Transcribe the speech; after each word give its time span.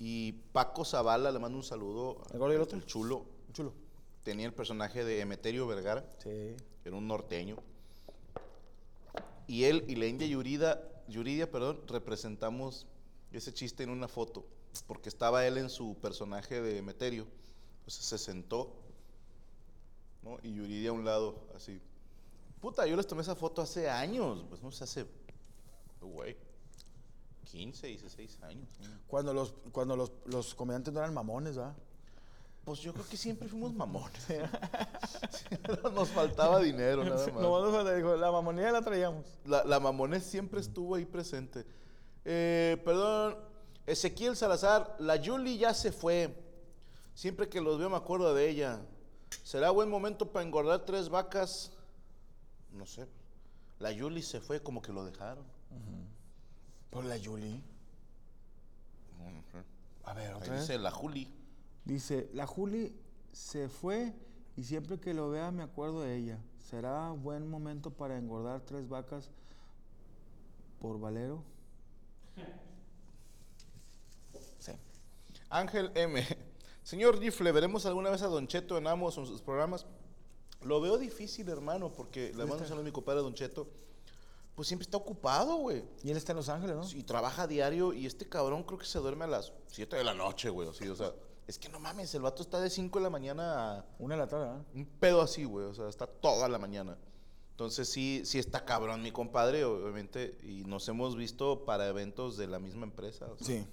Y 0.00 0.32
Paco 0.52 0.84
Zavala, 0.84 1.32
le 1.32 1.40
mando 1.40 1.58
un 1.58 1.64
saludo. 1.64 2.22
¿El 2.32 2.38
gordo 2.38 2.52
y 2.52 2.56
el 2.56 2.62
otro? 2.62 2.80
chulo. 2.82 3.26
Chulo. 3.52 3.72
Tenía 4.22 4.46
el 4.46 4.54
personaje 4.54 5.04
de 5.04 5.20
Emeterio 5.20 5.66
Vergara. 5.66 6.04
Sí. 6.22 6.54
Era 6.84 6.96
un 6.96 7.08
norteño. 7.08 7.56
Y 9.48 9.64
él 9.64 9.84
y 9.88 9.96
la 9.96 10.06
India 10.06 10.26
Yurida, 10.26 10.80
Yuridia, 11.08 11.50
perdón, 11.50 11.80
representamos 11.88 12.86
ese 13.32 13.52
chiste 13.52 13.82
en 13.82 13.90
una 13.90 14.06
foto. 14.06 14.46
Porque 14.86 15.08
estaba 15.08 15.44
él 15.46 15.58
en 15.58 15.68
su 15.68 15.96
personaje 15.96 16.62
de 16.62 16.78
Emeterio. 16.78 17.26
Entonces 17.80 18.04
se 18.04 18.18
sentó. 18.18 18.76
¿no? 20.22 20.38
Y 20.44 20.54
Yuridia 20.54 20.90
a 20.90 20.92
un 20.92 21.04
lado, 21.04 21.48
así. 21.56 21.80
Puta, 22.60 22.86
yo 22.86 22.94
les 22.94 23.06
tomé 23.06 23.22
esa 23.22 23.34
foto 23.34 23.62
hace 23.62 23.90
años. 23.90 24.44
Pues 24.48 24.62
no 24.62 24.70
sé, 24.70 24.84
hace. 24.84 25.06
Güey. 26.00 26.36
15, 27.50 27.86
16 27.86 28.38
años. 28.42 28.68
Cuando 29.06 29.32
los, 29.32 29.54
cuando 29.72 29.96
los, 29.96 30.12
los 30.26 30.54
comediantes 30.54 30.92
no 30.92 31.00
eran 31.00 31.14
mamones, 31.14 31.56
¿verdad? 31.56 31.74
Pues 32.64 32.80
yo 32.80 32.92
creo 32.92 33.06
que 33.08 33.16
siempre 33.16 33.48
fuimos 33.48 33.72
mamones. 33.72 34.26
Nos 35.94 36.10
faltaba 36.10 36.60
dinero, 36.60 37.02
nada 37.02 37.26
más. 37.28 37.42
No, 37.42 37.70
no, 37.70 38.16
la 38.16 38.30
mamonía 38.30 38.70
la 38.70 38.82
traíamos. 38.82 39.24
La, 39.46 39.64
la 39.64 39.80
mamonés 39.80 40.24
siempre 40.24 40.60
estuvo 40.60 40.94
ahí 40.94 41.06
presente. 41.06 41.64
Eh, 42.26 42.76
perdón, 42.84 43.38
Ezequiel 43.86 44.36
Salazar, 44.36 44.96
la 44.98 45.16
Yuli 45.16 45.56
ya 45.56 45.72
se 45.72 45.92
fue. 45.92 46.34
Siempre 47.14 47.48
que 47.48 47.62
los 47.62 47.78
veo 47.78 47.88
me 47.88 47.96
acuerdo 47.96 48.34
de 48.34 48.50
ella. 48.50 48.80
¿Será 49.42 49.70
buen 49.70 49.88
momento 49.88 50.30
para 50.30 50.44
engordar 50.44 50.84
tres 50.84 51.08
vacas? 51.08 51.72
No 52.70 52.84
sé. 52.84 53.06
La 53.78 53.92
Yuli 53.92 54.20
se 54.20 54.40
fue, 54.40 54.62
como 54.62 54.82
que 54.82 54.92
lo 54.92 55.06
dejaron. 55.06 55.44
Por 56.90 57.04
la 57.04 57.16
Yuli. 57.16 57.62
A 60.04 60.14
ver, 60.14 60.30
Ahí 60.30 60.36
otra 60.36 60.52
vez. 60.54 60.60
dice 60.62 60.78
la 60.78 60.90
Juli. 60.90 61.28
Dice, 61.84 62.30
la 62.32 62.46
Juli 62.46 62.94
se 63.32 63.68
fue 63.68 64.14
y 64.56 64.64
siempre 64.64 64.98
que 64.98 65.12
lo 65.14 65.30
vea 65.30 65.50
me 65.50 65.62
acuerdo 65.62 66.00
de 66.02 66.16
ella. 66.16 66.38
¿Será 66.70 67.10
buen 67.12 67.48
momento 67.48 67.90
para 67.90 68.16
engordar 68.18 68.60
tres 68.62 68.88
vacas 68.88 69.30
por 70.80 70.98
Valero? 71.00 71.42
Sí. 74.58 74.72
Ángel 75.50 75.92
M. 75.94 76.24
Señor 76.82 77.18
Rifle, 77.18 77.52
¿veremos 77.52 77.86
alguna 77.86 78.10
vez 78.10 78.22
a 78.22 78.26
Don 78.26 78.46
Cheto 78.48 78.76
en 78.76 78.86
Amos 78.86 79.16
en 79.18 79.26
sus 79.26 79.40
programas? 79.40 79.86
Lo 80.62 80.80
veo 80.80 80.98
difícil, 80.98 81.48
hermano, 81.48 81.92
porque 81.92 82.32
le 82.34 82.44
mando 82.44 82.62
un 82.62 82.64
saludo 82.66 82.80
a 82.80 82.84
mi 82.84 82.90
compadre 82.92 83.20
Don 83.20 83.34
Cheto. 83.34 83.68
Pues 84.58 84.66
siempre 84.66 84.82
está 84.82 84.96
ocupado, 84.96 85.54
güey. 85.58 85.84
Y 86.02 86.10
él 86.10 86.16
está 86.16 86.32
en 86.32 86.36
Los 86.38 86.48
Ángeles, 86.48 86.74
¿no? 86.74 86.98
Y 86.98 87.04
trabaja 87.04 87.46
diario 87.46 87.92
y 87.92 88.06
este 88.06 88.28
cabrón 88.28 88.64
creo 88.64 88.76
que 88.76 88.86
se 88.86 88.98
duerme 88.98 89.22
a 89.24 89.28
las 89.28 89.52
7 89.68 89.94
de 89.94 90.02
la 90.02 90.14
noche, 90.14 90.50
güey. 90.50 90.68
así, 90.68 90.88
o 90.88 90.96
sea, 90.96 91.12
es 91.46 91.60
que 91.60 91.68
no 91.68 91.78
mames, 91.78 92.12
el 92.16 92.22
vato 92.22 92.42
está 92.42 92.60
de 92.60 92.68
5 92.68 92.98
de 92.98 93.02
la 93.04 93.08
mañana 93.08 93.78
a 93.78 93.84
Una 94.00 94.16
de 94.16 94.20
la 94.22 94.26
tarde, 94.26 94.46
¿verdad? 94.46 94.66
un 94.74 94.84
pedo 94.84 95.22
así, 95.22 95.44
güey. 95.44 95.64
O 95.66 95.74
sea, 95.74 95.88
está 95.88 96.08
toda 96.08 96.48
la 96.48 96.58
mañana. 96.58 96.98
Entonces 97.52 97.88
sí, 97.88 98.22
sí 98.24 98.40
está 98.40 98.64
cabrón 98.64 99.00
mi 99.00 99.12
compadre, 99.12 99.64
obviamente. 99.64 100.36
Y 100.42 100.64
nos 100.64 100.88
hemos 100.88 101.14
visto 101.14 101.64
para 101.64 101.86
eventos 101.86 102.36
de 102.36 102.48
la 102.48 102.58
misma 102.58 102.82
empresa. 102.82 103.26
o 103.26 103.36
sea, 103.38 103.46
Sí. 103.46 103.64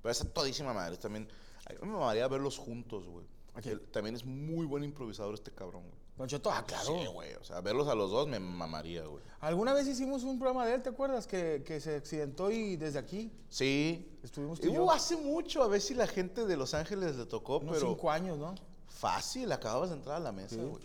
pero 0.00 0.12
esa 0.12 0.32
todísima 0.32 0.72
madre 0.72 0.96
también. 0.96 1.28
A 1.66 1.72
mí 1.72 1.78
me 1.82 1.88
mamaría 1.88 2.28
verlos 2.28 2.56
juntos, 2.56 3.04
güey. 3.08 3.26
¿A 3.54 3.58
Él 3.68 3.80
también 3.90 4.14
es 4.14 4.24
muy 4.24 4.64
buen 4.64 4.84
improvisador 4.84 5.34
este 5.34 5.50
cabrón, 5.50 5.82
güey. 5.88 6.03
Don 6.16 6.28
Cheto, 6.28 6.50
ah, 6.50 6.64
claro. 6.64 6.84
Sí, 7.00 7.06
güey. 7.06 7.34
O 7.34 7.42
sea, 7.44 7.60
verlos 7.60 7.88
a 7.88 7.94
los 7.96 8.10
dos 8.10 8.28
me 8.28 8.38
mamaría, 8.38 9.02
güey. 9.04 9.22
Alguna 9.40 9.74
vez 9.74 9.88
hicimos 9.88 10.22
un 10.22 10.38
programa 10.38 10.64
de 10.66 10.74
él, 10.74 10.82
¿te 10.82 10.90
acuerdas? 10.90 11.26
Que, 11.26 11.62
que 11.66 11.80
se 11.80 11.96
accidentó 11.96 12.50
y 12.52 12.76
desde 12.76 13.00
aquí 13.00 13.32
Sí. 13.48 14.16
estuvimos 14.22 14.60
tú 14.60 14.68
y 14.68 14.78
Uh, 14.78 14.90
hace 14.92 15.16
mucho, 15.16 15.62
a 15.64 15.66
ver 15.68 15.80
si 15.80 15.92
la 15.94 16.06
gente 16.06 16.46
de 16.46 16.56
Los 16.56 16.72
Ángeles 16.74 17.16
le 17.16 17.26
tocó, 17.26 17.58
Unos 17.58 17.74
pero 17.78 17.88
cinco 17.88 18.10
años, 18.12 18.38
¿no? 18.38 18.54
fácil, 18.86 19.50
acababas 19.50 19.90
de 19.90 19.96
entrar 19.96 20.16
a 20.16 20.20
la 20.20 20.30
mesa, 20.32 20.54
Sí. 20.54 20.60
güey. 20.62 20.82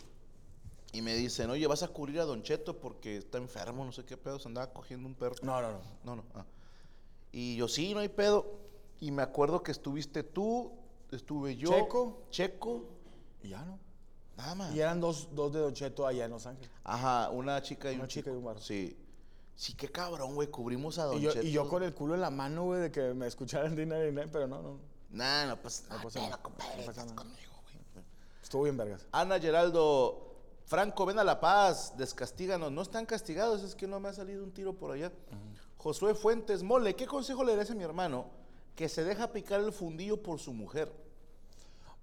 Y 0.94 1.04
me 1.04 1.14
dicen, 1.14 1.52
oye, 1.52 1.68
vas 1.68 1.84
a 1.84 1.88
cubrir 1.90 2.20
a 2.20 2.26
Don 2.26 2.42
Cheto 2.42 2.80
porque 2.80 3.18
está 3.18 3.38
enfermo, 3.38 3.86
no 3.86 3.92
sé 3.92 4.04
qué 4.06 4.18
pedo, 4.18 4.40
se 4.40 4.48
andaba 4.48 4.74
cogiendo 4.74 5.08
un 5.08 5.14
perro. 5.14 5.36
No, 5.44 5.62
no, 5.62 5.72
no. 5.74 5.80
No, 6.04 6.16
no. 6.16 6.24
ah. 6.34 6.44
Y 7.32 7.56
yo, 7.58 7.68
sí, 7.68 7.94
no 7.94 8.00
hay 8.00 8.10
pedo. 8.10 8.58
Y 9.00 9.12
me 9.12 9.22
acuerdo 9.22 9.62
que 9.62 9.72
estuviste 9.72 10.24
tú, 10.24 10.72
estuve 11.12 11.56
yo. 11.56 11.70
Checo. 11.70 12.24
Checo. 12.32 12.86
Y 13.44 13.50
ya, 13.50 13.64
¿no? 13.64 13.78
Nada 14.40 14.56
más. 14.56 14.74
Y 14.74 14.80
eran 14.80 15.02
dos, 15.02 15.28
dos 15.34 15.52
de 15.52 15.60
Don 15.60 15.74
Cheto 15.74 16.08
allá 16.08 16.24
en 16.26 16.32
Los 16.32 16.46
Ángeles. 16.46 16.72
Ajá, 16.84 17.30
una 17.30 17.62
chica 17.62 17.92
y 17.92 17.96
Una 17.96 18.04
un 18.04 18.08
chica 18.10 18.26
chico. 18.30 18.36
y 18.36 18.38
un 18.38 18.46
varón. 18.46 18.62
Sí. 18.64 18.98
Sí, 19.56 19.74
qué 19.74 19.90
cabrón, 19.92 20.34
güey. 20.36 20.48
Cubrimos 20.48 20.98
a 20.98 21.06
Don 21.06 21.18
Y 21.18 21.22
yo, 21.22 21.32
Cheto. 21.34 21.46
y 21.46 21.52
yo 21.52 21.68
con 21.68 21.84
el 21.84 21.94
culo 21.94 22.16
en 22.16 22.22
la 22.22 22.30
mano, 22.30 22.64
güey, 22.64 22.80
de 22.82 22.92
que 22.92 23.14
me 23.14 23.28
escucharan 23.28 23.76
de 23.76 23.86
Nine 23.86 24.28
pero 24.30 24.48
no, 24.48 24.62
no. 24.62 24.80
Nah, 25.10 25.46
no 25.48 25.58
pasa 25.62 25.84
nada. 25.90 26.04
pasa 26.04 26.20
pero, 26.20 26.30
nada, 26.30 26.78
no 26.78 26.86
pasa 26.86 27.04
nada. 27.04 27.16
conmigo, 27.16 27.52
güey. 27.64 28.06
Estuvo 28.42 28.64
bien, 28.64 28.78
vergas. 28.78 29.06
Ana 29.12 29.40
Geraldo, 29.40 30.36
Franco, 30.66 31.06
ven 31.06 31.20
a 31.20 31.24
La 31.26 31.40
Paz, 31.42 31.94
descastíganos. 31.98 32.72
No 32.72 32.82
están 32.82 33.06
castigados, 33.06 33.62
es 33.64 33.76
que 33.76 33.88
no 33.88 34.00
me 34.00 34.08
ha 34.08 34.14
salido 34.14 34.42
un 34.44 34.52
tiro 34.54 34.74
por 34.74 34.92
allá. 34.92 35.12
Josué 35.78 36.16
Fuentes, 36.16 36.64
mole, 36.64 36.96
¿qué 36.96 37.06
consejo 37.08 37.44
le 37.44 37.52
darías 37.54 37.72
a 37.72 37.76
mi 37.76 37.84
hermano 37.84 38.28
que 38.76 38.88
se 38.88 39.04
deja 39.04 39.32
picar 39.34 39.60
el 39.60 39.74
fundillo 39.74 40.22
por 40.24 40.40
su 40.40 40.54
mujer? 40.54 40.92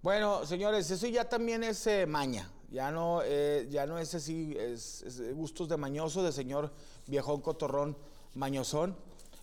Bueno, 0.03 0.47
señores, 0.47 0.91
eso 0.91 1.07
ya 1.07 1.29
también 1.29 1.65
es 1.65 1.87
eh, 1.87 2.07
maña. 2.07 2.51
Ya 2.71 2.91
no, 2.91 3.21
eh, 3.25 3.67
ya 3.71 3.87
no 3.87 3.99
es 3.99 4.15
así, 4.15 4.55
es, 4.59 5.05
gustos 5.35 5.69
de 5.69 5.77
mañoso, 5.77 6.23
de 6.23 6.33
señor 6.33 6.73
viejón 7.07 7.41
cotorrón 7.41 7.97
mañosón. 8.35 8.97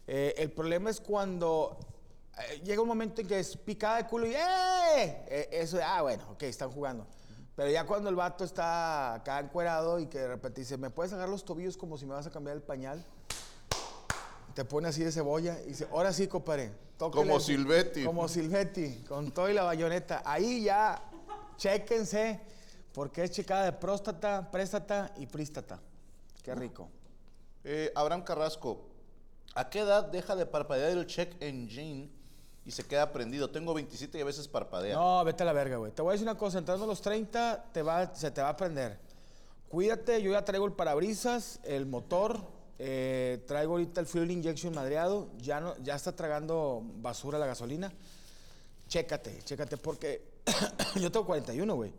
Eh, 0.07 0.35
el 0.37 0.51
problema 0.51 0.89
es 0.89 0.99
cuando 0.99 1.77
eh, 2.37 2.61
llega 2.63 2.81
un 2.81 2.87
momento 2.87 3.21
en 3.21 3.27
que 3.27 3.39
es 3.39 3.55
picada 3.57 3.97
de 3.97 4.07
culo 4.07 4.27
y 4.27 4.31
¡eh! 4.33 4.37
Eh, 5.27 5.49
Eso, 5.51 5.79
ah, 5.83 6.01
bueno, 6.01 6.31
ok, 6.31 6.43
están 6.43 6.71
jugando. 6.71 7.07
Pero 7.55 7.69
ya 7.69 7.85
cuando 7.85 8.09
el 8.09 8.15
vato 8.15 8.43
está 8.43 9.15
acá 9.15 9.39
encuerado 9.39 9.99
y 9.99 10.07
que 10.07 10.19
de 10.19 10.27
repente 10.27 10.61
dice, 10.61 10.77
¿me 10.77 10.89
puedes 10.89 11.13
agarrar 11.13 11.29
los 11.29 11.45
tobillos 11.45 11.77
como 11.77 11.97
si 11.97 12.05
me 12.05 12.13
vas 12.13 12.27
a 12.27 12.31
cambiar 12.31 12.57
el 12.57 12.63
pañal? 12.63 13.05
Te 14.53 14.65
pone 14.65 14.87
así 14.87 15.03
de 15.03 15.11
cebolla 15.11 15.59
y 15.61 15.69
dice, 15.69 15.87
ahora 15.91 16.13
sí, 16.13 16.27
compadre. 16.27 16.71
tóquele 16.97 17.25
Como 17.25 17.39
Silvetti. 17.39 18.03
Como 18.03 18.27
Silvetti, 18.27 19.03
con 19.07 19.31
todo 19.31 19.49
y 19.49 19.53
la 19.53 19.63
bayoneta. 19.63 20.21
Ahí 20.25 20.63
ya, 20.63 21.01
chéquense, 21.57 22.39
porque 22.93 23.23
es 23.23 23.31
checada 23.31 23.65
de 23.65 23.73
próstata, 23.73 24.49
préstata 24.51 25.11
y 25.17 25.25
prístata. 25.25 25.79
Qué 26.43 26.53
rico. 26.53 26.89
Eh, 27.63 27.91
Abraham 27.95 28.23
Carrasco, 28.23 28.81
¿a 29.55 29.69
qué 29.69 29.79
edad 29.79 30.05
deja 30.05 30.35
de 30.35 30.45
parpadear 30.45 30.91
el 30.91 31.07
check 31.07 31.35
engine 31.41 32.09
y 32.65 32.71
se 32.71 32.83
queda 32.83 33.11
prendido. 33.11 33.49
Tengo 33.49 33.73
27 33.73 34.17
y 34.17 34.21
a 34.21 34.25
veces 34.25 34.47
parpadea. 34.47 34.95
No, 34.95 35.23
vete 35.23 35.43
a 35.43 35.45
la 35.45 35.53
verga, 35.53 35.77
güey. 35.77 35.91
Te 35.91 36.01
voy 36.01 36.11
a 36.11 36.13
decir 36.13 36.27
una 36.27 36.37
cosa, 36.37 36.59
entrando 36.59 36.85
a 36.85 36.87
los 36.87 37.01
30 37.01 37.65
te 37.73 37.81
va, 37.81 38.13
se 38.15 38.31
te 38.31 38.41
va 38.41 38.49
a 38.49 38.57
prender. 38.57 38.97
Cuídate, 39.69 40.21
yo 40.21 40.31
ya 40.31 40.45
traigo 40.45 40.65
el 40.65 40.73
parabrisas, 40.73 41.59
el 41.63 41.85
motor, 41.85 42.39
eh, 42.79 43.43
traigo 43.47 43.73
ahorita 43.73 44.01
el 44.01 44.07
fuel 44.07 44.31
injection 44.31 44.73
madreado, 44.73 45.29
ya, 45.37 45.59
no, 45.59 45.75
ya 45.83 45.95
está 45.95 46.15
tragando 46.15 46.81
basura 46.97 47.37
la 47.39 47.45
gasolina. 47.45 47.91
Chécate, 48.87 49.41
chécate, 49.43 49.77
porque 49.77 50.23
yo 50.99 51.11
tengo 51.11 51.25
41, 51.25 51.75
güey. 51.75 51.91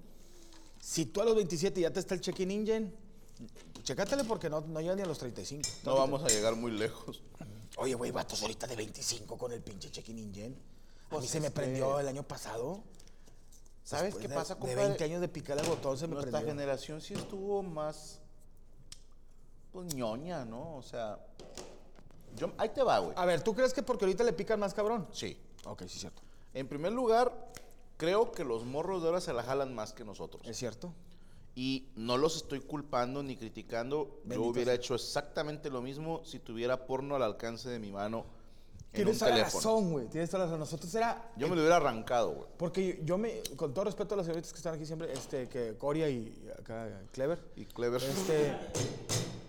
Si 0.80 1.06
tú 1.06 1.20
a 1.22 1.24
los 1.24 1.34
27 1.34 1.80
ya 1.80 1.90
te 1.90 2.00
está 2.00 2.14
el 2.14 2.20
check-in 2.20 2.50
engine, 2.50 2.92
chécatele 3.82 4.24
porque 4.24 4.50
no, 4.50 4.60
no 4.60 4.80
llega 4.80 4.94
ni 4.94 5.02
a 5.02 5.06
los 5.06 5.18
35. 5.18 5.62
No 5.84 5.96
vamos 5.96 6.22
a 6.24 6.28
llegar 6.28 6.54
muy 6.56 6.70
lejos. 6.72 7.22
Oye, 7.76 7.94
güey, 7.94 8.10
vatos 8.10 8.42
ahorita 8.42 8.66
de 8.66 8.76
25 8.76 9.36
con 9.38 9.50
el 9.52 9.60
pinche 9.62 9.90
check-in 9.90 10.18
engine. 10.18 10.46
A 10.46 10.48
mí 10.50 10.56
Pues 11.08 11.30
se 11.30 11.40
me 11.40 11.46
es 11.48 11.52
prendió 11.52 11.98
el 11.98 12.06
año 12.08 12.22
pasado. 12.22 12.82
¿Sabes 13.82 14.14
Después 14.14 14.22
qué 14.22 14.28
de- 14.28 14.34
pasa, 14.34 14.54
De 14.54 14.60
compadre? 14.60 14.88
20 14.88 15.04
años 15.04 15.20
de 15.20 15.28
picar 15.28 15.58
el 15.58 15.66
botón 15.66 15.98
se 15.98 16.06
me 16.06 16.14
Nuestra 16.14 16.32
prendió. 16.40 16.54
generación 16.54 17.00
sí 17.00 17.14
estuvo 17.14 17.62
más. 17.62 18.20
Pues 19.74 19.92
ñoña, 19.92 20.44
¿no? 20.44 20.76
O 20.76 20.82
sea. 20.82 21.18
Yo, 22.36 22.52
ahí 22.58 22.68
te 22.68 22.84
va, 22.84 23.00
güey. 23.00 23.12
A 23.16 23.24
ver, 23.26 23.42
¿tú 23.42 23.56
crees 23.56 23.74
que 23.74 23.82
porque 23.82 24.04
ahorita 24.04 24.22
le 24.22 24.32
pican 24.32 24.60
más 24.60 24.72
cabrón? 24.72 25.08
Sí. 25.10 25.36
Ok, 25.64 25.82
sí, 25.88 25.98
cierto. 25.98 26.22
En 26.52 26.68
primer 26.68 26.92
lugar, 26.92 27.50
creo 27.96 28.30
que 28.30 28.44
los 28.44 28.64
morros 28.64 29.02
de 29.02 29.08
ahora 29.08 29.20
se 29.20 29.32
la 29.32 29.42
jalan 29.42 29.74
más 29.74 29.92
que 29.92 30.04
nosotros. 30.04 30.46
Es 30.46 30.56
cierto. 30.56 30.94
Y 31.56 31.88
no 31.96 32.16
los 32.18 32.36
estoy 32.36 32.60
culpando 32.60 33.24
ni 33.24 33.36
criticando. 33.36 34.20
Yo 34.26 34.42
hubiera 34.42 34.70
sea. 34.70 34.74
hecho 34.76 34.94
exactamente 34.94 35.70
lo 35.70 35.82
mismo 35.82 36.24
si 36.24 36.38
tuviera 36.38 36.86
porno 36.86 37.16
al 37.16 37.24
alcance 37.24 37.68
de 37.68 37.80
mi 37.80 37.90
mano 37.90 38.26
en 38.92 39.02
Tienes 39.02 39.18
toda 39.18 39.32
la 39.32 39.42
razón, 39.42 39.90
güey. 39.90 40.06
Tienes 40.06 40.30
toda 40.30 40.44
la 40.44 40.46
razón. 40.46 40.60
Nosotros 40.60 40.94
era... 40.94 41.32
Yo 41.36 41.48
me 41.48 41.56
lo 41.56 41.62
hubiera 41.62 41.78
arrancado, 41.78 42.30
güey. 42.30 42.48
Porque 42.56 42.98
yo, 42.98 43.04
yo 43.04 43.18
me... 43.18 43.42
Con 43.56 43.74
todo 43.74 43.86
respeto 43.86 44.14
a 44.14 44.18
las 44.18 44.26
señoritas 44.26 44.52
que 44.52 44.56
están 44.56 44.74
aquí 44.74 44.86
siempre, 44.86 45.12
este, 45.12 45.48
que 45.48 45.76
Coria 45.76 46.08
y 46.08 46.48
acá 46.56 47.02
Clever. 47.10 47.40
Y 47.56 47.64
clever. 47.64 48.00
Este... 48.00 48.56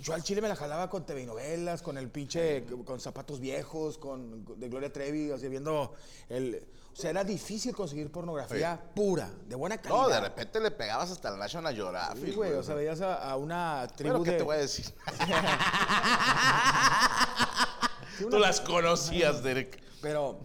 Yo 0.00 0.14
al 0.14 0.22
chile 0.22 0.40
me 0.40 0.48
la 0.48 0.54
jalaba 0.56 0.88
con 0.88 1.04
TV 1.04 1.26
novelas, 1.26 1.82
con 1.82 1.98
el 1.98 2.08
pinche, 2.08 2.64
con 2.84 3.00
zapatos 3.00 3.40
viejos, 3.40 3.98
con 3.98 4.44
de 4.58 4.68
Gloria 4.68 4.92
Trevi, 4.92 5.30
así 5.32 5.48
viendo 5.48 5.92
el... 6.28 6.64
O 6.92 6.96
sea, 7.00 7.10
era 7.10 7.22
difícil 7.22 7.74
conseguir 7.76 8.10
pornografía 8.10 8.80
pura, 8.94 9.30
de 9.46 9.54
buena 9.54 9.78
calidad. 9.78 10.02
No, 10.02 10.08
de 10.08 10.20
repente 10.20 10.58
le 10.60 10.70
pegabas 10.72 11.10
hasta 11.12 11.28
el 11.28 11.38
National 11.38 11.72
Geographic. 11.74 12.24
Sí, 12.24 12.32
güey, 12.32 12.52
o 12.54 12.62
sea, 12.62 12.74
veías 12.74 13.00
a, 13.00 13.30
a 13.30 13.36
una 13.36 13.86
tribu 13.96 14.14
Pero, 14.14 14.24
¿qué 14.24 14.30
de... 14.32 14.36
te 14.38 14.42
voy 14.42 14.56
a 14.56 14.60
decir? 14.60 14.86
Tú 18.18 18.30
las 18.38 18.60
conocías, 18.60 19.42
Derek. 19.42 19.80
Pero 20.02 20.38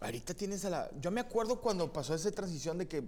ahorita 0.00 0.34
tienes 0.34 0.64
a 0.64 0.70
la... 0.70 0.90
Yo 0.98 1.10
me 1.10 1.20
acuerdo 1.20 1.60
cuando 1.60 1.92
pasó 1.92 2.14
esa 2.14 2.30
transición 2.30 2.78
de 2.78 2.88
que 2.88 2.98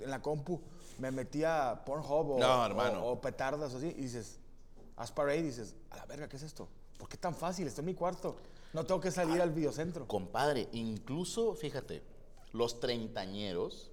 en 0.00 0.10
la 0.10 0.20
compu 0.20 0.60
me 0.98 1.10
metía 1.10 1.82
Pornhub 1.86 2.32
o, 2.32 2.38
No, 2.38 2.66
hermano. 2.66 3.04
o, 3.04 3.12
o 3.12 3.20
petardas 3.20 3.72
o 3.74 3.78
así 3.78 3.86
y 3.88 4.02
dices, 4.02 4.38
Aspirate 4.96 5.38
y 5.38 5.42
dices, 5.42 5.74
a 5.90 5.96
la 5.96 6.06
verga, 6.06 6.28
¿qué 6.28 6.36
es 6.36 6.42
esto? 6.42 6.68
¿Por 6.98 7.08
qué 7.08 7.16
tan 7.16 7.34
fácil? 7.34 7.66
Estoy 7.66 7.82
en 7.82 7.86
mi 7.86 7.94
cuarto. 7.94 8.36
No 8.72 8.84
tengo 8.84 9.00
que 9.00 9.10
salir 9.10 9.40
al 9.40 9.50
videocentro. 9.50 10.06
Compadre, 10.06 10.68
incluso, 10.72 11.54
fíjate, 11.54 12.02
los 12.52 12.80
treintañeros 12.80 13.90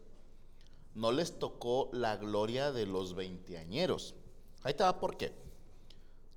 no 0.96 1.12
les 1.12 1.40
tocó 1.40 1.90
la 1.94 2.18
gloria 2.18 2.72
de 2.72 2.86
los 2.86 3.16
veinteañeros. 3.16 4.16
Ahí 4.64 4.74
te 4.74 4.84
va 4.84 5.00
por 5.00 5.18
qué. 5.18 5.34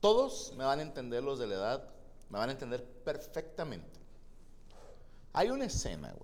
Todos 0.00 0.52
me 0.56 0.64
van 0.64 0.78
a 0.78 0.82
entender 0.82 1.22
los 1.22 1.38
de 1.38 1.46
la 1.46 1.54
edad, 1.54 1.88
me 2.30 2.38
van 2.38 2.50
a 2.50 2.52
entender 2.52 2.84
perfectamente. 3.04 4.00
Hay 5.32 5.50
una 5.50 5.64
escena, 5.64 6.14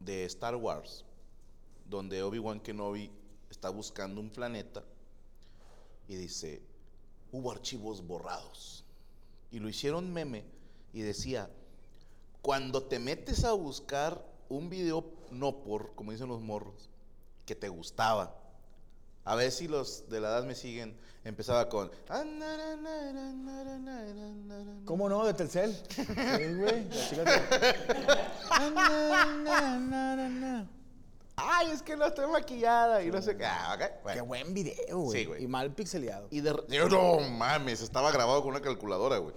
de 0.00 0.24
Star 0.24 0.56
Wars, 0.56 1.04
donde 1.84 2.22
Obi-Wan 2.22 2.60
Kenobi 2.60 3.10
está 3.50 3.68
buscando 3.68 4.20
un 4.20 4.30
planeta 4.30 4.82
y 6.08 6.16
dice, 6.16 6.62
hubo 7.32 7.50
archivos 7.52 8.06
borrados. 8.06 8.84
Y 9.50 9.58
lo 9.58 9.68
hicieron 9.68 10.12
meme 10.12 10.44
y 10.92 11.00
decía, 11.00 11.50
cuando 12.42 12.82
te 12.82 12.98
metes 12.98 13.44
a 13.44 13.52
buscar 13.52 14.24
un 14.48 14.68
video 14.70 15.04
no 15.30 15.62
por, 15.62 15.94
como 15.94 16.12
dicen 16.12 16.28
los 16.28 16.40
morros, 16.40 16.88
que 17.46 17.54
te 17.54 17.68
gustaba. 17.68 18.36
A 19.24 19.34
ver 19.34 19.52
si 19.52 19.68
los 19.68 20.08
de 20.08 20.20
la 20.20 20.28
edad 20.28 20.44
me 20.44 20.54
siguen. 20.54 20.96
Empezaba 21.24 21.68
con. 21.68 21.90
¿Cómo 24.86 25.08
no? 25.08 25.26
De 25.26 25.34
Telcel. 25.34 25.76
Sí, 25.96 26.04
güey. 26.54 26.88
Ay, 31.42 31.70
es 31.70 31.82
que 31.82 31.96
no 31.96 32.06
estoy 32.06 32.26
maquillada 32.30 33.02
y 33.02 33.10
no 33.10 33.20
sé 33.22 33.36
qué. 33.36 33.44
Ah, 33.46 33.76
ok, 33.76 34.12
Qué 34.12 34.20
buen 34.20 34.52
video, 34.54 34.98
güey. 34.98 35.18
Sí, 35.20 35.24
güey. 35.26 35.44
Y 35.44 35.46
mal 35.46 35.72
pixeleado. 35.74 36.28
Y 36.30 36.40
de 36.40 36.54
yo, 36.68 36.88
no 36.88 37.20
mames, 37.30 37.80
estaba 37.82 38.10
grabado 38.12 38.40
con 38.42 38.50
una 38.50 38.60
calculadora, 38.60 39.18
güey. 39.18 39.34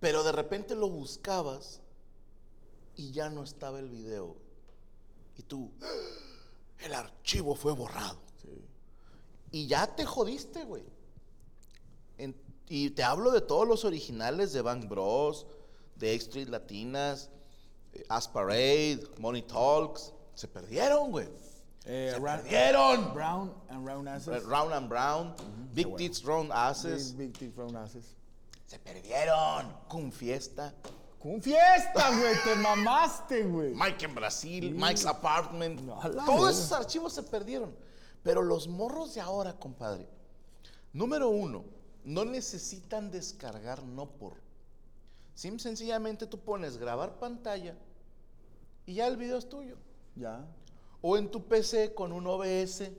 Pero 0.00 0.22
de 0.22 0.32
repente 0.32 0.74
lo 0.74 0.88
buscabas 0.88 1.80
y 2.96 3.10
ya 3.12 3.28
no 3.30 3.42
estaba 3.42 3.78
el 3.78 3.88
video. 3.90 4.36
Y 5.36 5.42
tú, 5.42 5.70
¡Ah! 5.82 5.86
el 6.84 6.94
archivo 6.94 7.54
fue 7.54 7.72
borrado. 7.72 8.18
Y 9.52 9.66
ya 9.66 9.86
te 9.96 10.04
jodiste, 10.04 10.64
güey. 10.64 10.84
En- 12.18 12.36
y 12.68 12.90
te 12.90 13.02
hablo 13.02 13.30
de 13.32 13.40
todos 13.40 13.66
los 13.66 13.84
originales 13.84 14.52
de 14.52 14.62
Bang 14.62 14.88
Bros, 14.88 15.46
de 15.96 16.14
X 16.14 16.28
Street 16.28 16.48
Latinas, 16.48 17.30
eh, 17.92 18.04
Asparade, 18.08 19.00
Money 19.18 19.42
Talks. 19.42 20.12
Se 20.40 20.48
perdieron, 20.48 21.10
güey. 21.10 21.28
Eh, 21.84 22.12
se 22.14 22.18
Ra- 22.18 22.38
perdieron. 22.38 23.12
Brown 23.12 23.54
and 23.68 23.86
Round 23.86 24.08
Asses. 24.08 24.42
Round 24.44 24.72
and 24.72 24.88
Brown, 24.88 25.34
Big 25.74 25.94
Tits 25.96 26.24
Round 26.24 26.50
Asses. 26.50 27.14
Big, 27.14 27.32
big 27.32 27.38
Dick 27.50 27.58
Round 27.58 27.76
Asses. 27.76 28.16
Se 28.64 28.78
perdieron. 28.78 29.70
Con 29.86 30.10
fiesta. 30.10 30.72
¡Con 31.18 31.42
fiesta, 31.42 32.08
güey! 32.16 32.34
¡Te 32.42 32.54
mamaste, 32.56 33.42
güey! 33.42 33.74
Mike 33.74 34.06
en 34.06 34.14
Brasil, 34.14 34.74
Mike's 34.74 35.04
Apartment. 35.04 35.82
No, 35.82 36.00
Todos 36.24 36.56
esos 36.56 36.72
archivos 36.72 37.12
se 37.12 37.22
perdieron. 37.22 37.76
Pero 38.22 38.40
los 38.40 38.66
morros 38.66 39.12
de 39.12 39.20
ahora, 39.20 39.52
compadre. 39.58 40.08
Número 40.94 41.28
uno, 41.28 41.66
no 42.04 42.24
necesitan 42.24 43.10
descargar 43.10 43.82
no 43.82 44.06
por. 44.08 44.40
Sim, 45.34 45.58
sencillamente 45.58 46.26
tú 46.26 46.38
pones 46.40 46.78
grabar 46.78 47.18
pantalla 47.18 47.76
y 48.86 48.94
ya 48.94 49.06
el 49.06 49.18
video 49.18 49.36
es 49.36 49.46
tuyo. 49.46 49.76
Ya. 50.14 50.44
O 51.02 51.16
en 51.16 51.30
tu 51.30 51.42
PC 51.44 51.94
con 51.94 52.12
un 52.12 52.26
OBS, 52.26 52.90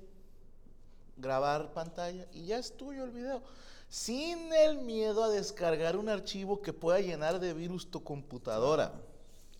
grabar 1.17 1.73
pantalla 1.73 2.27
y 2.33 2.45
ya 2.45 2.57
es 2.57 2.75
tuyo 2.75 3.03
el 3.03 3.11
video. 3.11 3.41
Sin 3.89 4.53
el 4.53 4.79
miedo 4.79 5.23
a 5.23 5.29
descargar 5.29 5.97
un 5.97 6.09
archivo 6.09 6.61
que 6.61 6.73
pueda 6.73 6.99
llenar 6.99 7.39
de 7.39 7.53
virus 7.53 7.91
tu 7.91 8.03
computadora. 8.03 8.93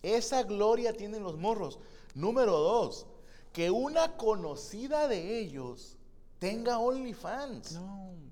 Esa 0.02 0.42
gloria 0.42 0.92
tienen 0.92 1.22
los 1.22 1.36
morros. 1.36 1.78
Número 2.14 2.58
dos, 2.58 3.06
que 3.52 3.70
una 3.70 4.16
conocida 4.16 5.06
de 5.06 5.38
ellos 5.38 5.96
tenga 6.38 6.78
OnlyFans. 6.78 7.72
No. 7.72 8.31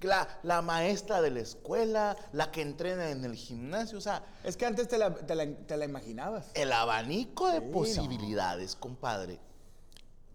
La, 0.00 0.28
la 0.44 0.62
maestra 0.62 1.20
de 1.20 1.30
la 1.30 1.40
escuela, 1.40 2.16
la 2.32 2.50
que 2.52 2.62
entrena 2.62 3.10
en 3.10 3.24
el 3.24 3.34
gimnasio, 3.34 3.98
o 3.98 4.00
sea, 4.00 4.24
Es 4.44 4.56
que 4.56 4.64
antes 4.64 4.86
te 4.88 4.96
la, 4.98 5.12
te 5.14 5.34
la- 5.34 5.52
te 5.66 5.76
la 5.76 5.84
imaginabas. 5.84 6.50
el 6.54 6.72
abanico 6.72 7.50
de 7.50 7.58
Sí, 7.58 7.64
no. 7.66 7.72
posibilidades, 7.72 8.76
compadre, 8.76 9.40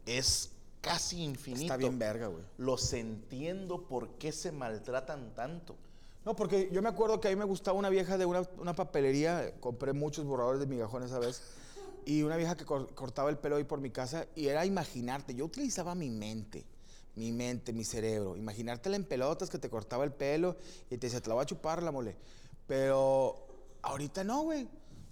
es 0.06 0.52
casi 0.82 1.24
infinito. 1.24 1.62
Está 1.64 1.78
bien 1.78 1.98
verga, 1.98 2.28
güey. 2.28 2.44
Los 2.58 2.92
entiendo 2.94 3.88
por 3.88 4.10
qué 4.18 4.32
se 4.32 4.52
maltratan 4.52 5.34
tanto. 5.34 5.76
No, 6.26 6.36
porque 6.36 6.70
yo 6.72 6.82
me 6.82 6.90
acuerdo 6.90 7.20
que 7.20 7.28
a 7.28 7.32
mí 7.32 7.36
me 7.38 7.46
gustaba 7.46 7.78
una 7.78 7.90
vieja 7.90 8.18
de 8.18 8.26
una, 8.26 8.44
una 8.58 8.74
papelería, 8.74 9.54
compré 9.60 9.94
muchos 9.94 10.26
borradores 10.26 10.60
de 10.60 10.68
migajón 10.68 11.04
esa 11.04 11.20
vez, 11.20 11.42
y 12.06 12.24
una 12.24 12.36
vieja 12.38 12.56
que 12.56 12.66
cor- 12.66 12.94
cortaba 12.96 13.30
el 13.30 13.38
pelo 13.38 13.56
ahí 13.58 13.64
por 13.64 13.80
mi 13.80 13.90
casa, 13.92 14.26
y 14.36 14.48
era 14.48 14.66
imaginarte, 14.66 15.34
yo 15.36 15.46
utilizaba 15.46 15.96
mi 15.96 16.10
mente, 16.10 16.66
mi 17.16 17.32
mente, 17.32 17.74
mi 17.74 17.84
cerebro, 17.84 18.36
imaginártela 18.36 18.96
en 18.96 19.06
pelotas 19.06 19.50
que 19.50 19.60
te 19.60 19.70
cortaba 19.70 20.04
el 20.04 20.12
pelo 20.12 20.56
y 20.90 20.98
te 20.98 21.08
decía, 21.08 21.22
te 21.22 21.30
la 21.30 21.36
voy 21.36 21.44
a 21.44 21.46
chupar 21.46 21.84
la 21.84 21.92
mole. 21.92 22.16
Pero 22.68 23.46
ahorita 23.82 24.24
no, 24.24 24.44
güey. 24.44 24.68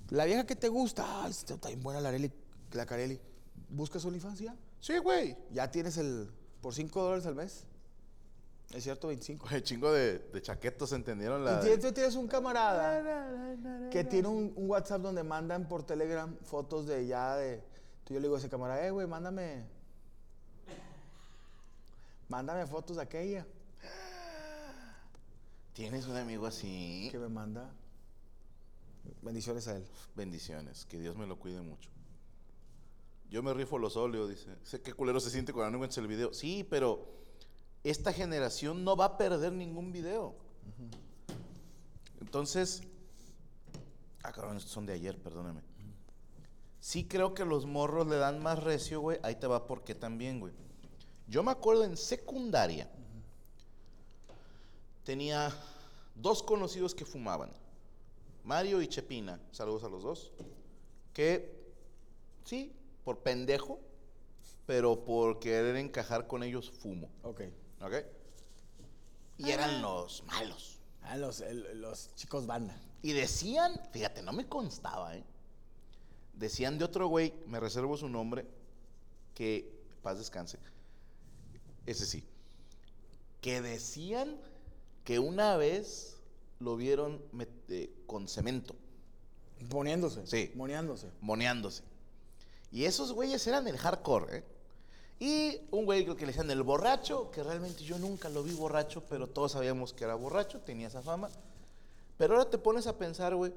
La 0.09 0.25
vieja 0.25 0.45
que 0.45 0.55
te 0.55 0.67
gusta, 0.67 1.23
ay, 1.23 1.31
está 1.31 1.67
bien 1.67 1.81
buena 1.81 2.01
la, 2.01 2.11
Areli- 2.11 2.33
la 2.73 2.85
Carelli, 2.85 3.19
buscas 3.69 4.03
OnlyFans 4.03 4.39
ya. 4.39 4.55
Sí, 4.79 4.97
güey. 4.97 5.37
Ya 5.51 5.69
tienes 5.71 5.97
el, 5.97 6.29
por 6.61 6.73
5 6.73 7.01
dólares 7.03 7.25
al 7.27 7.35
mes. 7.35 7.65
Es 8.73 8.83
cierto, 8.83 9.07
25. 9.09 9.49
El 9.51 9.63
chingo 9.63 9.91
de, 9.91 10.19
de 10.19 10.41
chaquetos 10.41 10.91
entendieron 10.93 11.43
la. 11.45 11.61
Y 11.69 11.77
tú 11.77 11.91
tienes 11.91 12.15
un 12.15 12.27
camarada 12.27 13.89
que 13.91 14.03
tiene 14.05 14.27
un, 14.29 14.53
un 14.55 14.69
WhatsApp 14.69 15.01
donde 15.01 15.23
mandan 15.23 15.67
por 15.67 15.83
Telegram 15.83 16.35
fotos 16.43 16.87
de 16.87 17.05
ya 17.05 17.35
de. 17.35 17.61
Tú 18.05 18.13
yo 18.13 18.19
le 18.19 18.23
digo 18.27 18.35
a 18.35 18.39
ese 18.39 18.49
camarada, 18.49 18.85
eh, 18.85 18.91
güey, 18.91 19.07
mándame. 19.07 19.63
Mándame 22.31 22.65
fotos 22.65 22.95
de 22.95 23.03
aquella 23.03 23.45
Tienes 25.73 26.07
un 26.07 26.15
amigo 26.15 26.45
así. 26.45 27.09
que 27.11 27.19
me 27.19 27.27
manda. 27.27 27.69
Bendiciones 29.21 29.67
a 29.67 29.75
él. 29.75 29.85
Bendiciones, 30.15 30.85
que 30.85 30.97
Dios 30.97 31.17
me 31.17 31.27
lo 31.27 31.37
cuide 31.37 31.59
mucho. 31.61 31.89
Yo 33.29 33.43
me 33.43 33.53
rifo 33.53 33.77
los 33.77 33.97
óleos, 33.97 34.29
dice. 34.29 34.55
Sé 34.63 34.81
qué 34.81 34.93
culero 34.93 35.19
se 35.19 35.29
siente 35.29 35.51
cuando 35.51 35.71
no 35.71 35.77
encuentras 35.77 35.97
el 35.97 36.07
video. 36.07 36.33
Sí, 36.33 36.65
pero 36.69 37.05
esta 37.83 38.13
generación 38.13 38.85
no 38.85 38.95
va 38.95 39.05
a 39.05 39.17
perder 39.17 39.51
ningún 39.51 39.91
video. 39.91 40.33
Entonces, 42.21 42.83
ah, 44.23 44.31
cabrón, 44.31 44.55
estos 44.55 44.71
son 44.71 44.85
de 44.85 44.93
ayer, 44.93 45.21
perdóname. 45.21 45.61
Sí 46.79 47.07
creo 47.09 47.33
que 47.33 47.43
los 47.43 47.65
morros 47.65 48.07
le 48.07 48.15
dan 48.15 48.41
más 48.41 48.63
recio, 48.63 49.01
güey. 49.01 49.19
Ahí 49.21 49.35
te 49.35 49.47
va 49.47 49.67
por 49.67 49.83
qué 49.83 49.95
también, 49.95 50.39
güey. 50.39 50.53
Yo 51.27 51.43
me 51.43 51.51
acuerdo 51.51 51.83
en 51.85 51.95
secundaria, 51.97 52.89
tenía 55.03 55.53
dos 56.15 56.43
conocidos 56.43 56.93
que 56.93 57.05
fumaban. 57.05 57.51
Mario 58.43 58.81
y 58.81 58.87
Chepina, 58.87 59.39
saludos 59.51 59.83
a 59.83 59.89
los 59.89 60.03
dos, 60.03 60.31
que 61.13 61.53
sí, 62.43 62.73
por 63.03 63.19
pendejo, 63.19 63.79
pero 64.65 65.03
por 65.05 65.39
querer 65.39 65.75
encajar 65.75 66.27
con 66.27 66.43
ellos 66.43 66.69
fumo. 66.71 67.09
Ok. 67.23 67.41
¿Ok? 67.81 67.93
Y 69.37 69.49
eran 69.51 69.81
los 69.81 70.23
malos. 70.23 70.79
Ah, 71.03 71.17
los, 71.17 71.41
el- 71.41 71.81
los 71.81 72.13
chicos 72.15 72.45
banda. 72.45 72.79
Y 73.01 73.13
decían, 73.13 73.79
fíjate, 73.91 74.21
no 74.21 74.33
me 74.33 74.47
constaba, 74.47 75.15
¿eh? 75.17 75.23
Decían 76.33 76.77
de 76.77 76.85
otro 76.85 77.07
güey, 77.07 77.33
me 77.47 77.59
reservo 77.59 77.97
su 77.97 78.07
nombre, 78.07 78.45
que, 79.35 79.71
paz 80.03 80.17
descanse, 80.19 80.57
ese 81.85 82.05
sí, 82.05 82.23
que 83.41 83.61
decían 83.61 84.37
que 85.03 85.19
una 85.19 85.57
vez 85.57 86.17
lo 86.59 86.75
vieron 86.75 87.21
eh, 87.69 87.91
con 88.05 88.27
cemento, 88.27 88.75
Poniéndose. 89.69 90.25
Sí. 90.25 90.51
Moneándose. 90.55 91.07
moneándose. 91.21 91.83
Y 92.71 92.85
esos 92.85 93.11
güeyes 93.13 93.45
eran 93.47 93.67
el 93.67 93.77
hardcore, 93.77 94.37
¿eh? 94.37 94.43
Y 95.19 95.61
un 95.69 95.85
güey 95.85 96.03
que 96.03 96.21
le 96.21 96.27
decían 96.27 96.49
el 96.49 96.63
borracho, 96.63 97.29
que 97.29 97.43
realmente 97.43 97.83
yo 97.83 97.99
nunca 97.99 98.27
lo 98.29 98.41
vi 98.41 98.53
borracho, 98.53 99.03
pero 99.07 99.27
todos 99.27 99.51
sabíamos 99.51 99.93
que 99.93 100.03
era 100.03 100.15
borracho, 100.15 100.61
tenía 100.61 100.87
esa 100.87 101.03
fama. 101.03 101.29
Pero 102.17 102.35
ahora 102.35 102.49
te 102.49 102.57
pones 102.57 102.87
a 102.87 102.97
pensar, 102.97 103.35
güey, 103.35 103.53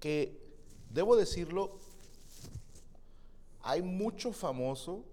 que 0.00 0.40
debo 0.88 1.14
decirlo, 1.16 1.78
hay 3.60 3.82
mucho 3.82 4.32
famoso 4.32 5.04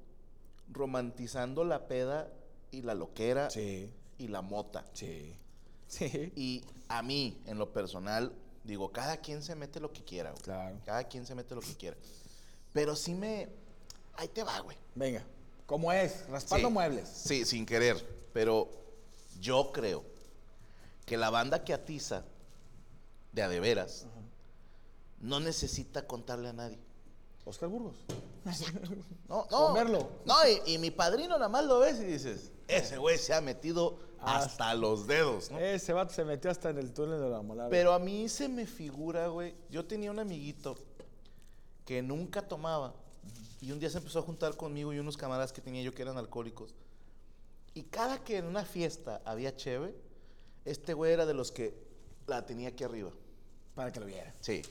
romantizando 0.72 1.64
la 1.64 1.88
peda 1.88 2.30
y 2.72 2.82
la 2.82 2.94
loquera 2.96 3.50
Sí. 3.50 3.90
y 4.18 4.28
la 4.28 4.42
mota. 4.42 4.86
Sí. 4.94 5.36
Sí. 5.88 6.32
Y 6.36 6.64
a 6.88 7.02
mí, 7.04 7.42
en 7.46 7.58
lo 7.58 7.72
personal, 7.72 8.34
digo, 8.64 8.92
cada 8.92 9.18
quien 9.18 9.44
se 9.44 9.56
mete 9.56 9.80
lo 9.80 9.92
que 9.94 10.04
quiera, 10.04 10.32
güey. 10.32 10.42
Claro. 10.44 10.78
Cada 10.86 11.04
quien 11.06 11.26
se 11.26 11.36
mete 11.36 11.54
lo 11.56 11.62
que 11.62 11.76
quiera. 11.76 11.96
Pero 12.74 12.96
sí 12.96 13.14
me... 13.14 13.48
Ahí 14.18 14.28
te 14.28 14.44
va, 14.44 14.60
güey. 14.62 14.78
Venga. 14.96 15.24
¿Cómo 15.66 15.92
es? 15.92 16.28
Raspando 16.30 16.68
Sí. 16.68 16.74
muebles. 16.74 17.08
Sí, 17.10 17.46
sin 17.46 17.66
querer. 17.66 17.98
Pero 18.34 18.70
yo 19.40 19.72
creo 19.72 20.04
que 21.06 21.18
la 21.18 21.30
banda 21.30 21.64
que 21.64 21.74
atiza 21.74 22.24
de 23.32 23.44
a 23.44 23.50
de 23.50 23.60
veras 23.60 24.06
no 25.22 25.40
necesita 25.40 26.08
contarle 26.08 26.50
a 26.50 26.54
nadie. 26.54 26.80
Oscar 27.46 27.70
Burgos. 27.70 27.96
No, 29.28 29.48
no. 29.50 29.68
Comerlo. 29.68 30.10
No, 30.26 30.36
y, 30.48 30.74
y 30.74 30.78
mi 30.78 30.92
padrino 30.92 31.36
nada 31.38 31.50
más 31.50 31.66
lo 31.66 31.80
ves 31.80 32.00
y 32.00 32.06
dices, 32.06 32.52
ese 32.68 32.98
güey 32.98 33.18
se 33.18 33.34
ha 33.34 33.42
metido 33.42 33.98
hasta 34.20 34.74
los 34.74 35.08
dedos, 35.08 35.52
¿no? 35.52 35.60
Ese 35.60 35.94
vato 35.94 36.14
se 36.14 36.26
metió 36.26 36.50
hasta 36.50 36.70
en 36.70 36.78
el 36.78 36.94
túnel 36.94 37.20
de 37.20 37.30
la 37.30 37.42
molada. 37.42 37.70
Pero 37.70 37.94
a 37.94 38.00
mí 38.00 38.28
se 38.30 38.48
me 38.48 38.66
figura, 38.66 39.28
güey. 39.28 39.56
Yo 39.70 39.86
tenía 39.86 40.12
un 40.12 40.20
amiguito 40.20 40.76
que 41.86 42.02
nunca 42.02 42.42
tomaba. 42.42 42.96
Y 43.62 43.72
un 43.72 43.80
día 43.80 43.90
se 43.90 43.98
empezó 43.98 44.20
a 44.20 44.22
juntar 44.22 44.56
conmigo 44.56 44.94
y 44.94 45.00
unos 45.00 45.18
camaradas 45.18 45.52
que 45.52 45.62
tenía 45.62 45.82
yo 45.82 45.94
que 45.94 46.02
eran 46.02 46.18
alcohólicos. 46.18 46.76
Y 47.74 47.84
cada 47.84 48.24
que 48.24 48.38
en 48.38 48.46
una 48.46 48.64
fiesta 48.64 49.22
había 49.26 49.56
cheve, 49.56 49.96
este 50.66 50.94
güey 50.94 51.14
era 51.14 51.26
de 51.26 51.34
los 51.34 51.52
que 51.52 51.76
la 52.28 52.46
tenía 52.46 52.70
aquí 52.70 52.84
arriba. 52.84 53.12
Para 53.74 53.92
que 53.92 54.00
lo 54.00 54.06
viera. 54.06 54.34
Sí. 54.40 54.62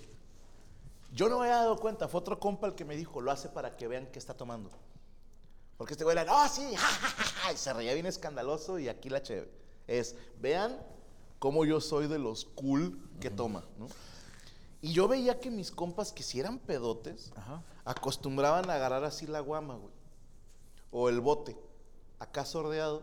Yo 1.14 1.28
no 1.28 1.38
me 1.38 1.44
había 1.44 1.58
dado 1.58 1.78
cuenta. 1.78 2.08
Fue 2.08 2.20
otro 2.20 2.40
compa 2.40 2.66
el 2.66 2.74
que 2.74 2.84
me 2.84 2.96
dijo, 2.96 3.20
lo 3.20 3.30
hace 3.30 3.48
para 3.48 3.76
que 3.76 3.86
vean 3.86 4.06
que 4.08 4.18
está 4.18 4.34
tomando. 4.34 4.68
Porque 5.76 5.94
este 5.94 6.04
güey 6.04 6.16
era, 6.16 6.24
no, 6.24 6.48
sí, 6.48 6.74
ja, 6.76 6.86
ja, 6.86 7.08
ja, 7.08 7.24
ja", 7.24 7.52
y 7.52 7.56
se 7.56 7.72
reía 7.72 7.94
bien 7.94 8.06
escandaloso 8.06 8.78
y 8.78 8.88
aquí 8.88 9.08
la 9.08 9.22
cheve. 9.22 9.48
Es, 9.86 10.16
vean 10.40 10.76
cómo 11.38 11.64
yo 11.64 11.80
soy 11.80 12.08
de 12.08 12.18
los 12.18 12.44
cool 12.44 12.98
que 13.20 13.30
toma, 13.30 13.64
¿no? 13.78 13.86
Y 14.80 14.92
yo 14.92 15.08
veía 15.08 15.40
que 15.40 15.50
mis 15.50 15.70
compas, 15.70 16.12
que 16.12 16.22
si 16.22 16.40
eran 16.40 16.58
pedotes, 16.58 17.32
Ajá. 17.36 17.62
acostumbraban 17.84 18.68
a 18.68 18.74
agarrar 18.74 19.04
así 19.04 19.26
la 19.26 19.40
guama, 19.40 19.76
güey. 19.76 19.92
O 20.90 21.08
el 21.08 21.20
bote, 21.20 21.56
acá 22.18 22.44
sordeado. 22.44 23.02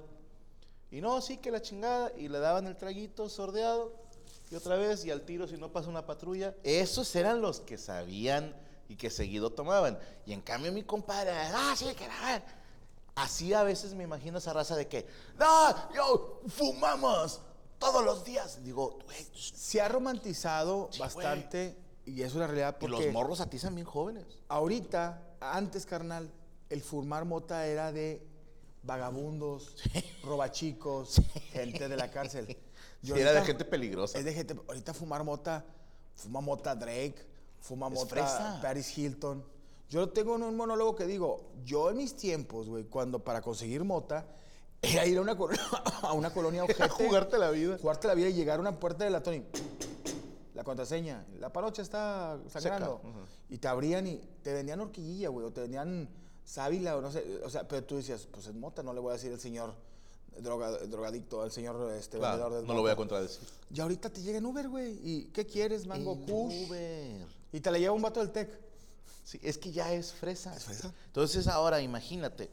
Y 0.91 1.01
no, 1.01 1.21
sí 1.21 1.37
que 1.37 1.51
la 1.51 1.61
chingada. 1.61 2.11
Y 2.17 2.27
le 2.27 2.39
daban 2.39 2.67
el 2.67 2.77
traguito 2.77 3.29
sordeado. 3.29 3.93
Y 4.51 4.55
otra 4.55 4.75
vez, 4.75 5.05
y 5.05 5.11
al 5.11 5.21
tiro 5.21 5.47
si 5.47 5.55
no 5.55 5.71
pasa 5.71 5.89
una 5.89 6.05
patrulla. 6.05 6.53
Esos 6.63 7.15
eran 7.15 7.41
los 7.41 7.61
que 7.61 7.77
sabían 7.77 8.53
y 8.89 8.97
que 8.97 9.09
seguido 9.09 9.51
tomaban. 9.51 9.97
Y 10.25 10.33
en 10.33 10.41
cambio 10.41 10.73
mi 10.73 10.83
compadre, 10.83 11.31
ah, 11.31 11.73
sí, 11.75 11.85
que 11.95 12.05
la... 12.05 12.43
Así 13.15 13.53
a 13.53 13.63
veces 13.63 13.93
me 13.93 14.03
imagino 14.03 14.37
esa 14.37 14.53
raza 14.53 14.75
de 14.75 14.87
que, 14.87 15.05
no, 15.37 15.93
yo, 15.93 16.41
fumamos 16.47 17.41
todos 17.79 18.03
los 18.03 18.23
días. 18.25 18.63
Digo, 18.63 18.99
güey, 19.05 19.25
Se 19.33 19.81
ha 19.81 19.87
romantizado 19.87 20.89
Sí, 20.91 20.99
bastante 20.99 21.77
y 22.05 22.21
es 22.21 22.33
una 22.35 22.47
realidad 22.47 22.75
y 22.77 22.81
porque 22.81 23.05
los 23.05 23.13
morros 23.13 23.39
atizan 23.41 23.75
bien 23.75 23.85
jóvenes. 23.87 24.25
ahorita, 24.49 25.35
antes, 25.39 25.85
carnal, 25.85 26.29
el 26.69 26.81
fumar 26.81 27.25
mota 27.25 27.67
era 27.67 27.91
de 27.91 28.25
vagabundos, 28.83 29.75
robachicos, 30.23 31.21
gente 31.51 31.87
de 31.87 31.95
la 31.95 32.09
cárcel. 32.11 32.57
Era 33.03 33.33
de 33.33 33.41
gente 33.41 33.65
peligrosa. 33.65 34.17
Es 34.17 34.25
de 34.25 34.33
gente, 34.33 34.55
ahorita 34.67 34.93
fumar 34.93 35.23
mota, 35.23 35.65
fuma 36.15 36.41
mota 36.41 36.75
Drake, 36.75 37.15
fuma 37.59 37.87
Es 37.87 37.93
mota 37.93 38.07
fresa. 38.07 38.59
Paris 38.61 38.97
Hilton. 38.97 39.43
Yo 39.89 40.09
tengo 40.09 40.35
un 40.35 40.55
monólogo 40.55 40.95
que 40.95 41.05
digo, 41.05 41.51
yo 41.65 41.89
en 41.89 41.97
mis 41.97 42.15
tiempos, 42.15 42.69
güey, 42.69 42.85
cuando 42.85 43.23
para 43.23 43.41
conseguir 43.41 43.83
mota, 43.83 44.25
era 44.81 45.05
ir 45.05 45.17
a 45.17 45.21
una, 45.21 45.37
a 46.03 46.13
una 46.13 46.31
colonia 46.33 46.63
ojete. 46.63 46.89
Jugarte 46.89 47.37
la 47.37 47.51
vida. 47.51 47.77
Jugarte 47.79 48.07
la 48.07 48.13
vida 48.13 48.29
y 48.29 48.33
llegar 48.33 48.57
a 48.57 48.61
una 48.61 48.79
puerta 48.79 49.03
de 49.03 49.09
latón 49.09 49.35
y 49.35 49.43
la 50.53 50.63
contraseña, 50.63 51.25
la 51.39 51.51
parocha 51.51 51.81
está 51.81 52.37
sangrando. 52.47 52.97
Seca, 52.97 53.07
ujú. 53.07 53.19
Y 53.49 53.57
te 53.57 53.67
abrían 53.67 54.05
y 54.05 54.17
te 54.43 54.53
vendían 54.53 54.79
horquillilla, 54.79 55.29
güey, 55.29 55.47
o 55.47 55.51
te 55.51 55.61
vendían 55.61 56.09
sábila 56.43 56.97
o 56.97 57.01
no 57.01 57.11
sé, 57.11 57.39
o 57.43 57.49
sea, 57.49 57.67
pero 57.67 57.83
tú 57.83 57.95
decías, 57.95 58.27
pues 58.29 58.47
es 58.47 58.53
mota, 58.53 58.83
no 58.83 58.93
le 58.93 58.99
voy 58.99 59.11
a 59.11 59.13
decir 59.13 59.31
al 59.31 59.39
señor 59.39 59.73
droga- 60.39 60.77
drogadicto, 60.87 61.41
al 61.41 61.51
señor 61.51 61.91
este, 61.93 62.17
Claro, 62.17 62.37
vendedor 62.43 62.61
de 62.61 62.67
no 62.67 62.73
lo 62.73 62.81
voy 62.81 62.91
a 62.91 62.95
contradecir. 62.95 63.47
y 63.73 63.79
ahorita 63.81 64.09
te 64.09 64.21
llega 64.21 64.37
en 64.37 64.45
Uber, 64.45 64.69
güey. 64.69 64.99
¿Y 65.03 65.25
qué 65.33 65.45
quieres, 65.45 65.85
Mango 65.85 66.13
En? 66.13 66.31
Uber. 66.31 67.27
Y 67.51 67.59
te 67.59 67.71
la 67.71 67.77
lleva 67.77 67.93
un 67.93 68.01
vato 68.01 68.19
del 68.19 68.31
Tec. 68.31 68.49
Sí, 69.23 69.39
es 69.43 69.57
que 69.57 69.71
ya 69.71 69.93
es 69.93 70.13
fresa. 70.13 70.55
¿Es 70.55 70.63
fresa? 70.65 70.93
Entonces 71.07 71.47
ahora 71.47 71.81
imagínate, 71.81 72.49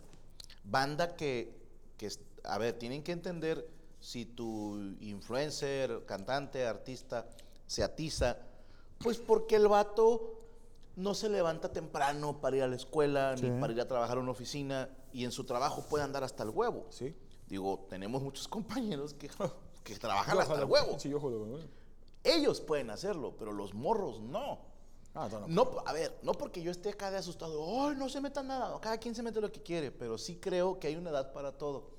banda 0.64 1.14
que, 1.16 1.54
que 1.96 2.10
a 2.44 2.58
ver, 2.58 2.78
tienen 2.78 3.02
que 3.02 3.12
entender 3.12 3.68
si 4.00 4.24
tu 4.26 4.76
influencer, 5.00 6.04
cantante, 6.06 6.66
artista 6.66 7.26
se 7.66 7.82
atiza, 7.82 8.36
pues 8.98 9.18
porque 9.18 9.56
el 9.56 9.68
vato 9.68 10.34
no 10.96 11.14
se 11.14 11.28
levanta 11.28 11.72
temprano 11.72 12.40
para 12.40 12.56
ir 12.56 12.62
a 12.62 12.68
la 12.68 12.76
escuela, 12.76 13.36
Sí. 13.36 13.48
ni 13.48 13.60
para 13.60 13.72
ir 13.72 13.80
a 13.80 13.86
trabajar 13.88 14.18
a 14.18 14.20
una 14.20 14.30
oficina, 14.32 14.88
y 15.12 15.24
en 15.24 15.32
su 15.32 15.44
trabajo 15.44 15.82
puede 15.88 16.04
andar 16.04 16.24
hasta 16.24 16.42
el 16.42 16.50
huevo. 16.50 16.86
Sí. 16.90 17.14
Digo, 17.48 17.86
tenemos 17.88 18.22
muchos 18.22 18.46
compañeros 18.46 19.14
que, 19.14 19.30
que 19.84 19.96
trabajan 19.96 20.38
hasta 20.38 20.54
el 20.54 20.64
huevo. 20.64 20.98
Sí, 20.98 21.08
yo 21.08 21.18
jodo, 21.18 21.58
Ellos 22.22 22.60
pueden 22.60 22.90
hacerlo, 22.90 23.34
pero 23.38 23.52
los 23.52 23.72
morros 23.74 24.20
no. 24.20 24.60
Ah, 25.14 25.28
no, 25.32 25.40
no. 25.40 25.48
No, 25.48 25.82
a 25.86 25.92
ver, 25.92 26.18
no 26.22 26.32
porque 26.32 26.62
yo 26.62 26.70
esté 26.70 26.90
acá 26.90 27.10
de 27.10 27.16
asustado, 27.16 27.88
¡ay, 27.88 27.96
no 27.96 28.08
se 28.08 28.20
metan 28.20 28.46
nada! 28.46 28.78
Cada 28.80 28.98
quien 28.98 29.14
se 29.14 29.22
mete 29.22 29.40
lo 29.40 29.50
que 29.50 29.62
quiere, 29.62 29.90
pero 29.90 30.18
sí 30.18 30.36
creo 30.36 30.78
que 30.78 30.88
hay 30.88 30.96
una 30.96 31.10
edad 31.10 31.32
para 31.32 31.52
todo. 31.52 31.90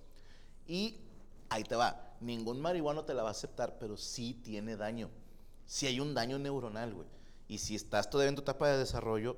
Y 0.68 1.01
ahí 1.50 1.63
te 1.63 1.75
va, 1.75 2.15
ningún 2.22 2.62
marihuano 2.62 3.03
te 3.03 3.15
la 3.15 3.24
va 3.24 3.29
a 3.29 3.32
aceptar, 3.32 3.79
pero 3.79 3.98
sí 3.98 4.36
tiene 4.36 4.77
daño. 4.77 5.10
Sí 5.65 5.88
hay 5.88 6.00
un 6.00 6.13
daño 6.13 6.38
neuronal, 6.38 6.94
güey. 6.94 7.08
Y 7.48 7.58
si 7.58 7.75
estás 7.75 8.10
todavía 8.10 8.29
en 8.29 8.36
tu 8.36 8.44
etapa 8.44 8.70
de 8.70 8.77
desarrollo, 8.77 9.36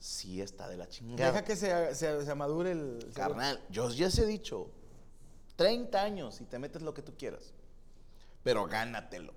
sí 0.00 0.40
está 0.40 0.68
de 0.68 0.76
la 0.76 0.88
chingada. 0.88 1.30
Deja 1.30 1.44
que 1.44 1.54
se, 1.54 1.94
se, 1.94 2.26
se 2.26 2.34
madure 2.34 2.72
el... 2.72 3.12
Carnal, 3.14 3.64
yo 3.70 3.88
ya 3.90 4.10
se 4.10 4.24
he 4.24 4.26
dicho, 4.26 4.70
30 5.56 6.02
años 6.02 6.40
y 6.40 6.44
te 6.44 6.58
metes 6.58 6.82
lo 6.82 6.94
que 6.94 7.02
tú 7.02 7.14
quieras, 7.16 7.52
pero 8.42 8.66
gánatelo. 8.66 9.32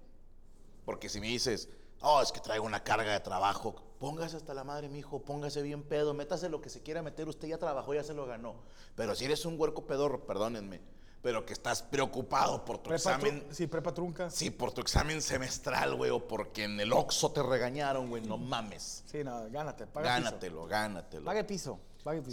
Porque 0.85 1.09
si 1.09 1.19
me 1.19 1.27
dices, 1.27 1.69
oh, 2.01 2.21
es 2.21 2.31
que 2.31 2.39
traigo 2.39 2.65
una 2.65 2.83
carga 2.83 3.11
de 3.11 3.19
trabajo, 3.19 3.75
póngase 3.99 4.37
hasta 4.37 4.53
la 4.53 4.63
madre, 4.63 4.89
mijo, 4.89 5.21
póngase 5.21 5.61
bien 5.61 5.83
pedo, 5.83 6.13
métase 6.13 6.49
lo 6.49 6.61
que 6.61 6.69
se 6.69 6.81
quiera 6.81 7.01
meter, 7.01 7.27
usted 7.27 7.47
ya 7.47 7.57
trabajó, 7.57 7.93
ya 7.93 8.03
se 8.03 8.13
lo 8.13 8.25
ganó. 8.25 8.55
Pero 8.95 9.15
si 9.15 9.25
eres 9.25 9.45
un 9.45 9.59
huerco 9.59 9.85
pedorro, 9.85 10.25
perdónenme, 10.25 10.79
pero 11.21 11.45
que 11.45 11.51
estás 11.53 11.81
preocupado 11.83 12.63
por 12.63 12.77
tu 12.77 12.89
Prepa 12.89 13.03
tru- 13.03 13.15
examen. 13.15 13.47
Sí, 13.51 13.67
prepa 13.67 13.93
trunca. 13.93 14.29
Sí, 14.29 14.49
por 14.49 14.71
tu 14.71 14.81
examen 14.81 15.21
semestral, 15.21 15.95
güey, 15.95 16.09
o 16.09 16.25
porque 16.25 16.63
en 16.63 16.79
el 16.79 16.93
Oxxo 16.93 17.31
te 17.31 17.43
regañaron, 17.43 18.07
güey, 18.09 18.21
no 18.23 18.37
mames. 18.37 19.03
Sí, 19.07 19.23
no, 19.23 19.49
gánate, 19.51 19.87
paga 19.87 20.15
piso. 20.15 20.25
Gánatelo, 20.29 20.65
gánatelo. 20.67 21.25
Pague 21.25 21.43
piso, 21.43 21.79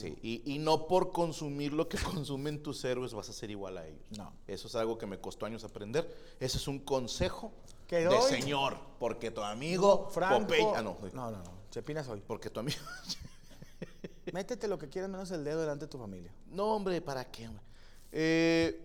Sí, 0.00 0.19
y, 0.23 0.43
y 0.54 0.59
no 0.59 0.87
por 0.87 1.12
consumir 1.12 1.73
lo 1.73 1.88
que 1.88 1.97
consumen 2.25 2.62
tus 2.62 2.85
héroes 2.85 3.12
vas 3.14 3.28
a 3.28 3.33
ser 3.33 3.50
igual 3.50 3.78
a 3.78 3.87
ellos. 3.87 4.04
No. 4.16 4.33
Eso 4.47 4.69
es 4.69 4.75
algo 4.75 4.97
que 4.99 5.07
me 5.07 5.19
costó 5.21 5.47
años 5.47 5.64
aprender. 5.64 6.12
Ese 6.40 6.59
es 6.59 6.69
un 6.69 6.78
consejo 6.81 7.52
de 7.88 8.04
doy. 8.04 8.31
señor. 8.31 8.78
Porque 8.99 9.31
tu 9.31 9.43
amigo 9.43 10.09
Franco. 10.11 10.47
Popeye- 10.52 10.73
ah, 10.76 10.83
no, 10.83 10.97
no, 11.12 11.31
no, 11.31 11.38
no. 11.43 11.52
Chepina 11.71 12.02
soy. 12.04 12.21
Porque 12.26 12.50
tu 12.50 12.61
amigo. 12.61 12.78
Métete 14.33 14.66
lo 14.69 14.78
que 14.78 14.88
quieras 14.88 15.11
menos 15.11 15.31
el 15.31 15.45
dedo 15.45 15.61
delante 15.61 15.85
de 15.85 15.90
tu 15.90 15.99
familia. 15.99 16.33
no, 16.50 16.75
hombre, 16.75 17.00
¿para 17.00 17.25
qué, 17.31 17.47
hombre? 17.49 17.62
Eh, 18.11 18.84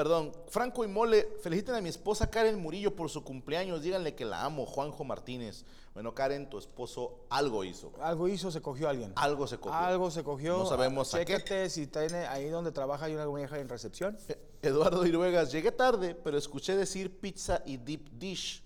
perdón, 0.00 0.32
Franco 0.48 0.82
y 0.82 0.88
Mole, 0.88 1.28
feliciten 1.42 1.74
a 1.74 1.80
mi 1.82 1.90
esposa 1.90 2.30
Karen 2.30 2.58
Murillo 2.58 2.96
por 2.96 3.10
su 3.10 3.22
cumpleaños. 3.22 3.82
Díganle 3.82 4.14
que 4.14 4.24
la 4.24 4.46
amo, 4.46 4.64
Juanjo 4.64 5.04
Martínez. 5.04 5.66
Bueno, 5.92 6.14
Karen, 6.14 6.48
tu 6.48 6.56
esposo 6.56 7.26
algo 7.28 7.64
hizo. 7.64 7.92
Algo 8.00 8.26
hizo, 8.26 8.50
se 8.50 8.62
cogió 8.62 8.86
a 8.86 8.92
alguien. 8.92 9.12
Algo 9.14 9.46
se 9.46 9.58
cogió. 9.58 9.74
Algo 9.76 10.10
se 10.10 10.24
cogió. 10.24 10.56
No 10.56 10.64
sabemos 10.64 11.12
a 11.12 11.22
qué. 11.22 11.68
Si 11.68 11.86
tiene 11.86 12.26
ahí 12.28 12.48
donde 12.48 12.72
trabaja 12.72 13.04
hay 13.04 13.14
una 13.14 13.26
vieja 13.26 13.58
en 13.58 13.68
recepción. 13.68 14.16
Eh, 14.28 14.38
Eduardo 14.62 15.04
Iruegas, 15.04 15.52
llegué 15.52 15.70
tarde, 15.70 16.14
pero 16.14 16.38
escuché 16.38 16.74
decir 16.78 17.20
pizza 17.20 17.62
y 17.66 17.76
deep 17.76 18.08
dish. 18.12 18.64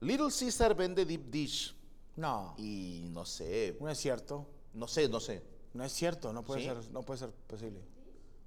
Little 0.00 0.30
Caesar 0.36 0.74
vende 0.74 1.04
deep 1.04 1.30
dish. 1.30 1.76
No, 2.16 2.56
Y 2.58 3.02
no 3.04 3.24
sé, 3.24 3.76
no 3.78 3.88
es 3.88 3.98
cierto. 3.98 4.48
no 4.74 4.88
sé, 4.88 5.08
no 5.08 5.20
sé. 5.20 5.44
No 5.74 5.84
es 5.84 5.92
cierto, 5.92 6.32
no 6.32 6.44
puede 6.44 6.62
¿Sí? 6.62 6.66
ser, 6.66 6.90
no 6.90 7.04
puede 7.04 7.20
ser 7.20 7.30
posible. 7.46 7.80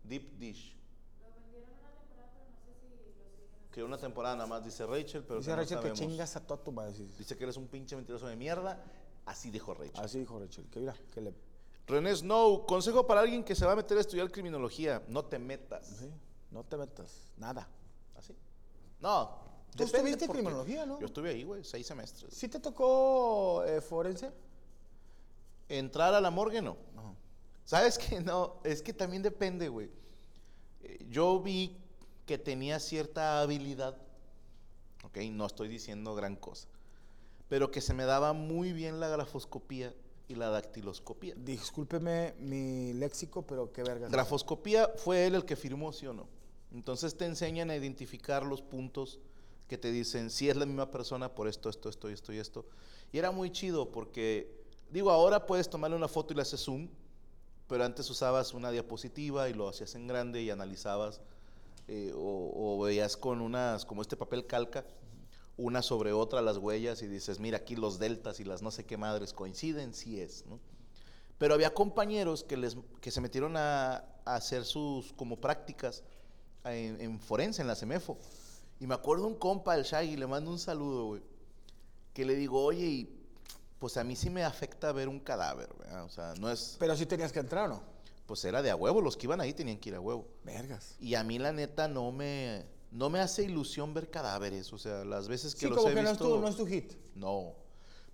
Deep 0.03 0.37
dish. 0.37 0.75
Que 3.73 3.83
una 3.83 3.97
temporada 3.97 4.35
nada 4.35 4.47
más 4.47 4.63
dice 4.63 4.85
Rachel, 4.85 5.23
pero 5.23 5.39
Dice 5.39 5.49
que 5.49 5.55
no 5.55 5.61
Rachel 5.63 5.79
que 5.81 5.93
chingas 5.93 6.35
a 6.35 6.45
tu 6.45 6.71
madre. 6.71 6.93
sí. 6.93 7.09
Dice 7.17 7.35
que 7.35 7.43
eres 7.43 7.57
un 7.57 7.67
pinche 7.67 7.95
mentiroso 7.95 8.27
de 8.27 8.35
mierda. 8.35 8.83
Así 9.25 9.49
dijo 9.49 9.73
Rachel. 9.73 9.99
Así 9.99 10.19
dijo 10.19 10.37
Rachel. 10.39 10.69
Que 10.69 10.79
mira, 10.79 10.95
que 11.11 11.21
le. 11.21 11.33
René 11.87 12.15
Snow, 12.15 12.67
consejo 12.67 13.07
para 13.07 13.21
alguien 13.21 13.43
que 13.43 13.55
se 13.55 13.65
va 13.65 13.71
a 13.71 13.75
meter 13.75 13.97
a 13.97 14.01
estudiar 14.01 14.31
criminología. 14.31 15.01
No 15.07 15.25
te 15.25 15.39
metas. 15.39 15.87
Sí, 15.87 16.09
no 16.51 16.63
te 16.63 16.77
metas. 16.77 17.31
Nada. 17.35 17.67
¿Así? 18.15 18.37
No. 18.99 19.41
Tú 19.75 19.83
estuviste 19.83 20.25
en 20.25 20.31
criminología, 20.31 20.85
¿no? 20.85 20.99
Yo 20.99 21.07
estuve 21.07 21.31
ahí, 21.31 21.43
güey, 21.43 21.63
seis 21.63 21.87
semestres. 21.87 22.31
¿Sí 22.31 22.47
te 22.47 22.59
tocó 22.59 23.63
eh, 23.65 23.81
forense? 23.81 24.31
Entrar 25.67 26.13
a 26.13 26.21
la 26.21 26.29
morgue, 26.29 26.61
no. 26.61 26.77
No. 26.93 27.15
¿Sabes 27.65 27.97
qué? 27.97 28.21
No, 28.21 28.59
es 28.63 28.83
que 28.83 28.93
también 28.93 29.23
depende, 29.23 29.67
güey. 29.67 29.89
Eh, 30.81 31.05
Yo 31.09 31.41
vi 31.41 31.82
que 32.33 32.39
tenía 32.39 32.79
cierta 32.79 33.41
habilidad, 33.41 33.95
ok, 35.03 35.17
no 35.29 35.45
estoy 35.45 35.67
diciendo 35.67 36.15
gran 36.15 36.35
cosa, 36.35 36.67
pero 37.47 37.69
que 37.69 37.79
se 37.79 37.93
me 37.93 38.05
daba 38.05 38.33
muy 38.33 38.73
bien 38.73 38.99
la 38.99 39.07
grafoscopía 39.07 39.93
y 40.27 40.33
la 40.33 40.49
dactiloscopía. 40.49 41.35
Discúlpeme 41.37 42.33
mi 42.39 42.91
léxico, 42.93 43.45
pero 43.45 43.71
qué 43.71 43.83
vergas. 43.83 44.11
Grafoscopía 44.11 44.89
fue 44.95 45.27
él 45.27 45.35
el 45.35 45.45
que 45.45 45.55
firmó, 45.55 45.93
sí 45.93 46.07
o 46.07 46.13
no. 46.13 46.27
Entonces 46.71 47.15
te 47.15 47.25
enseñan 47.25 47.69
a 47.69 47.75
identificar 47.75 48.43
los 48.43 48.63
puntos 48.63 49.19
que 49.67 49.77
te 49.77 49.91
dicen 49.91 50.31
si 50.31 50.49
es 50.49 50.55
la 50.55 50.65
misma 50.65 50.89
persona 50.89 51.35
por 51.35 51.47
esto, 51.47 51.69
esto, 51.69 51.87
esto, 51.87 52.09
esto 52.09 52.33
y 52.33 52.39
esto. 52.39 52.65
Y 53.11 53.19
era 53.19 53.29
muy 53.29 53.51
chido 53.51 53.91
porque, 53.91 54.65
digo, 54.89 55.11
ahora 55.11 55.45
puedes 55.45 55.69
tomarle 55.69 55.95
una 55.95 56.07
foto 56.07 56.33
y 56.33 56.37
le 56.37 56.41
haces 56.41 56.61
zoom, 56.61 56.89
pero 57.67 57.85
antes 57.85 58.09
usabas 58.09 58.55
una 58.55 58.71
diapositiva 58.71 59.49
y 59.49 59.53
lo 59.53 59.69
hacías 59.69 59.93
en 59.93 60.07
grande 60.07 60.41
y 60.41 60.49
analizabas 60.49 61.21
eh, 61.87 62.11
o, 62.15 62.77
o 62.77 62.83
veías 62.83 63.17
con 63.17 63.41
unas, 63.41 63.85
como 63.85 64.01
este 64.01 64.15
papel 64.17 64.45
calca, 64.45 64.85
una 65.57 65.81
sobre 65.81 66.13
otra 66.13 66.41
las 66.41 66.57
huellas 66.57 67.01
y 67.01 67.07
dices, 67.07 67.39
mira 67.39 67.57
aquí 67.57 67.75
los 67.75 67.99
deltas 67.99 68.39
y 68.39 68.43
las 68.43 68.61
no 68.61 68.71
sé 68.71 68.85
qué 68.85 68.97
madres 68.97 69.33
coinciden, 69.33 69.93
sí 69.93 70.19
es, 70.19 70.45
¿no? 70.47 70.59
Pero 71.37 71.53
había 71.53 71.73
compañeros 71.73 72.43
que, 72.43 72.57
les, 72.57 72.77
que 73.01 73.11
se 73.11 73.21
metieron 73.21 73.57
a, 73.57 74.05
hacer 74.25 74.63
sus 74.63 75.11
como 75.13 75.35
prácticas 75.35 76.03
en, 76.63 77.01
en 77.01 77.19
forense, 77.19 77.61
en 77.61 77.67
la 77.67 77.75
CEMEFO. 77.75 78.17
Y 78.79 78.87
me 78.87 78.95
acuerdo 78.95 79.27
un 79.27 79.35
compa, 79.35 79.75
el 79.75 79.83
Shaggy, 79.83 80.15
le 80.15 80.27
mando 80.27 80.49
un 80.51 80.59
saludo, 80.59 81.07
güey. 81.07 81.21
Que 82.13 82.23
le 82.23 82.35
digo, 82.35 82.63
oye, 82.63 82.85
y, 82.85 83.27
pues 83.79 83.97
a 83.97 84.03
mí 84.05 84.15
sí 84.15 84.29
me 84.29 84.43
afecta 84.43 84.91
ver 84.93 85.09
un 85.09 85.19
cadáver, 85.19 85.67
¿verdad? 85.77 86.05
O 86.05 86.09
sea, 86.09 86.33
no 86.39 86.49
es, 86.49 86.77
Pero 86.79 86.95
sí 86.95 87.05
tenías 87.05 87.33
que 87.33 87.39
entrar, 87.39 87.65
¿o 87.65 87.73
no? 87.73 87.92
Pues 88.33 88.45
era 88.45 88.63
de 88.63 88.71
a 88.71 88.75
huevo, 88.75 88.99
los 88.99 89.15
que 89.15 89.27
iban 89.27 89.39
ahí 89.41 89.53
tenían 89.53 89.77
que 89.77 89.89
ir 89.89 89.95
a 89.95 89.99
huevo. 89.99 90.27
Vergas. 90.43 90.95
Y 90.99 91.13
a 91.13 91.23
mí 91.23 91.37
la 91.37 91.51
neta 91.51 91.87
no 91.87 92.11
me, 92.11 92.65
no 92.89 93.11
me 93.11 93.19
hace 93.19 93.43
ilusión 93.43 93.93
ver 93.93 94.09
cadáveres, 94.09 94.73
o 94.73 94.79
sea, 94.79 95.05
las 95.05 95.27
veces 95.27 95.53
que 95.53 95.59
Sí, 95.59 95.67
los 95.67 95.77
como 95.77 95.89
he 95.89 95.93
que 95.93 96.01
no 96.01 96.09
es, 96.09 96.13
visto... 96.17 96.33
tu, 96.33 96.41
no 96.41 96.47
es 96.47 96.55
tu 96.55 96.65
hit. 96.65 96.93
No. 97.13 97.53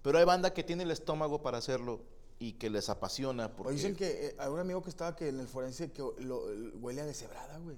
Pero 0.01 0.17
hay 0.17 0.25
banda 0.25 0.53
que 0.53 0.62
tiene 0.62 0.84
el 0.84 0.91
estómago 0.91 1.41
para 1.41 1.60
hacerlo 1.60 2.01
y 2.38 2.51
que 2.51 2.69
les 2.69 2.89
apasiona 2.89 3.55
porque... 3.55 3.69
O 3.69 3.73
dicen 3.73 3.95
que 3.95 4.27
eh, 4.27 4.36
hay 4.38 4.49
un 4.49 4.60
amigo 4.60 4.84
que 4.84 4.89
estaba 4.89 5.15
que 5.15 5.29
en 5.29 5.39
el 5.39 5.47
forense 5.47 5.89
que 5.93 6.01
lo, 6.01 6.43
huele 6.82 6.99
a 6.99 7.05
deshebrada, 7.05 7.58
güey. 7.60 7.77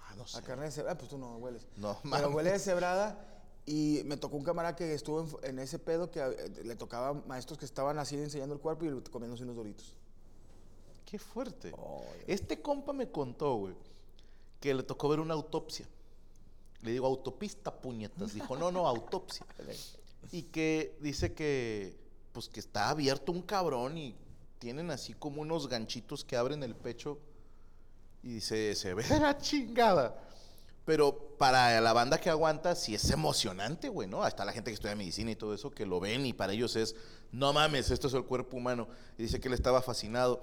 Ah, 0.00 0.16
no 0.16 0.26
sé. 0.26 0.38
A 0.38 0.42
carne 0.42 0.64
de 0.64 0.72
cebrada, 0.72 0.98
pues 0.98 1.10
tú 1.10 1.16
no 1.16 1.36
hueles. 1.36 1.68
No, 1.76 1.96
Pero 2.02 2.10
mames. 2.10 2.34
huele 2.34 2.50
de 2.50 2.58
cebrada 2.58 3.44
y 3.66 4.02
me 4.06 4.16
tocó 4.16 4.36
un 4.36 4.42
camarada 4.42 4.74
que 4.74 4.94
estuvo 4.94 5.20
en, 5.44 5.50
en 5.50 5.58
ese 5.60 5.78
pedo 5.78 6.10
que 6.10 6.18
eh, 6.18 6.64
le 6.64 6.74
tocaba 6.74 7.12
maestros 7.12 7.56
que 7.56 7.66
estaban 7.66 8.00
así 8.00 8.16
enseñando 8.16 8.52
el 8.52 8.60
cuerpo 8.60 8.84
y 8.84 9.00
comiéndose 9.02 9.44
unos 9.44 9.54
doritos. 9.54 9.96
Qué 11.04 11.18
fuerte. 11.18 11.72
Oh, 11.76 12.04
este 12.26 12.60
compa 12.60 12.92
me 12.92 13.10
contó, 13.10 13.56
güey, 13.56 13.74
que 14.60 14.72
le 14.72 14.82
tocó 14.82 15.08
ver 15.08 15.20
una 15.20 15.34
autopsia. 15.34 15.86
Le 16.82 16.92
digo, 16.92 17.06
autopista, 17.06 17.72
puñetas. 17.72 18.34
Dijo, 18.34 18.56
no, 18.56 18.70
no, 18.72 18.86
autopsia. 18.88 19.46
Y 20.30 20.42
que 20.44 20.96
dice 21.00 21.32
que, 21.32 21.96
pues 22.32 22.48
que 22.48 22.60
está 22.60 22.90
abierto 22.90 23.32
un 23.32 23.42
cabrón 23.42 23.98
y 23.98 24.14
tienen 24.58 24.90
así 24.90 25.14
como 25.14 25.42
unos 25.42 25.68
ganchitos 25.68 26.24
que 26.24 26.36
abren 26.36 26.62
el 26.62 26.74
pecho. 26.74 27.18
Y 28.22 28.34
dice, 28.34 28.74
se 28.74 28.94
ve 28.94 29.04
la 29.20 29.38
chingada. 29.38 30.16
Pero 30.84 31.36
para 31.38 31.80
la 31.80 31.92
banda 31.92 32.18
que 32.18 32.28
aguanta, 32.28 32.74
sí 32.74 32.94
es 32.94 33.08
emocionante, 33.10 33.88
güey, 33.88 34.08
¿no? 34.08 34.26
Está 34.26 34.44
la 34.44 34.52
gente 34.52 34.70
que 34.70 34.74
estudia 34.74 34.96
medicina 34.96 35.30
y 35.30 35.36
todo 35.36 35.54
eso, 35.54 35.70
que 35.70 35.86
lo 35.86 36.00
ven 36.00 36.26
y 36.26 36.32
para 36.32 36.52
ellos 36.52 36.74
es, 36.74 36.96
no 37.30 37.52
mames, 37.52 37.90
esto 37.92 38.08
es 38.08 38.14
el 38.14 38.24
cuerpo 38.24 38.56
humano. 38.56 38.88
Y 39.16 39.22
dice 39.22 39.38
que 39.38 39.46
él 39.46 39.54
estaba 39.54 39.80
fascinado 39.80 40.42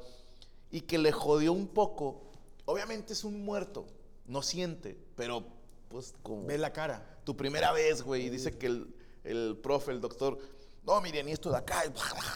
y 0.71 0.81
que 0.81 0.97
le 0.97 1.11
jodió 1.11 1.53
un 1.53 1.67
poco. 1.67 2.21
Obviamente 2.65 3.13
es 3.13 3.23
un 3.23 3.43
muerto, 3.43 3.85
no 4.25 4.41
siente, 4.41 4.97
pero 5.15 5.43
pues 5.89 6.13
como 6.21 6.45
Ve 6.45 6.57
la 6.57 6.71
cara. 6.71 7.19
tu 7.23 7.35
primera 7.35 7.71
vez, 7.71 8.03
güey, 8.03 8.27
y 8.27 8.29
dice 8.29 8.57
que 8.57 8.67
el, 8.67 8.95
el 9.23 9.57
profe, 9.61 9.91
el 9.91 10.01
doctor, 10.01 10.37
no, 10.85 11.01
miren, 11.01 11.27
y 11.29 11.31
esto 11.31 11.51
de 11.51 11.57
acá, 11.57 11.83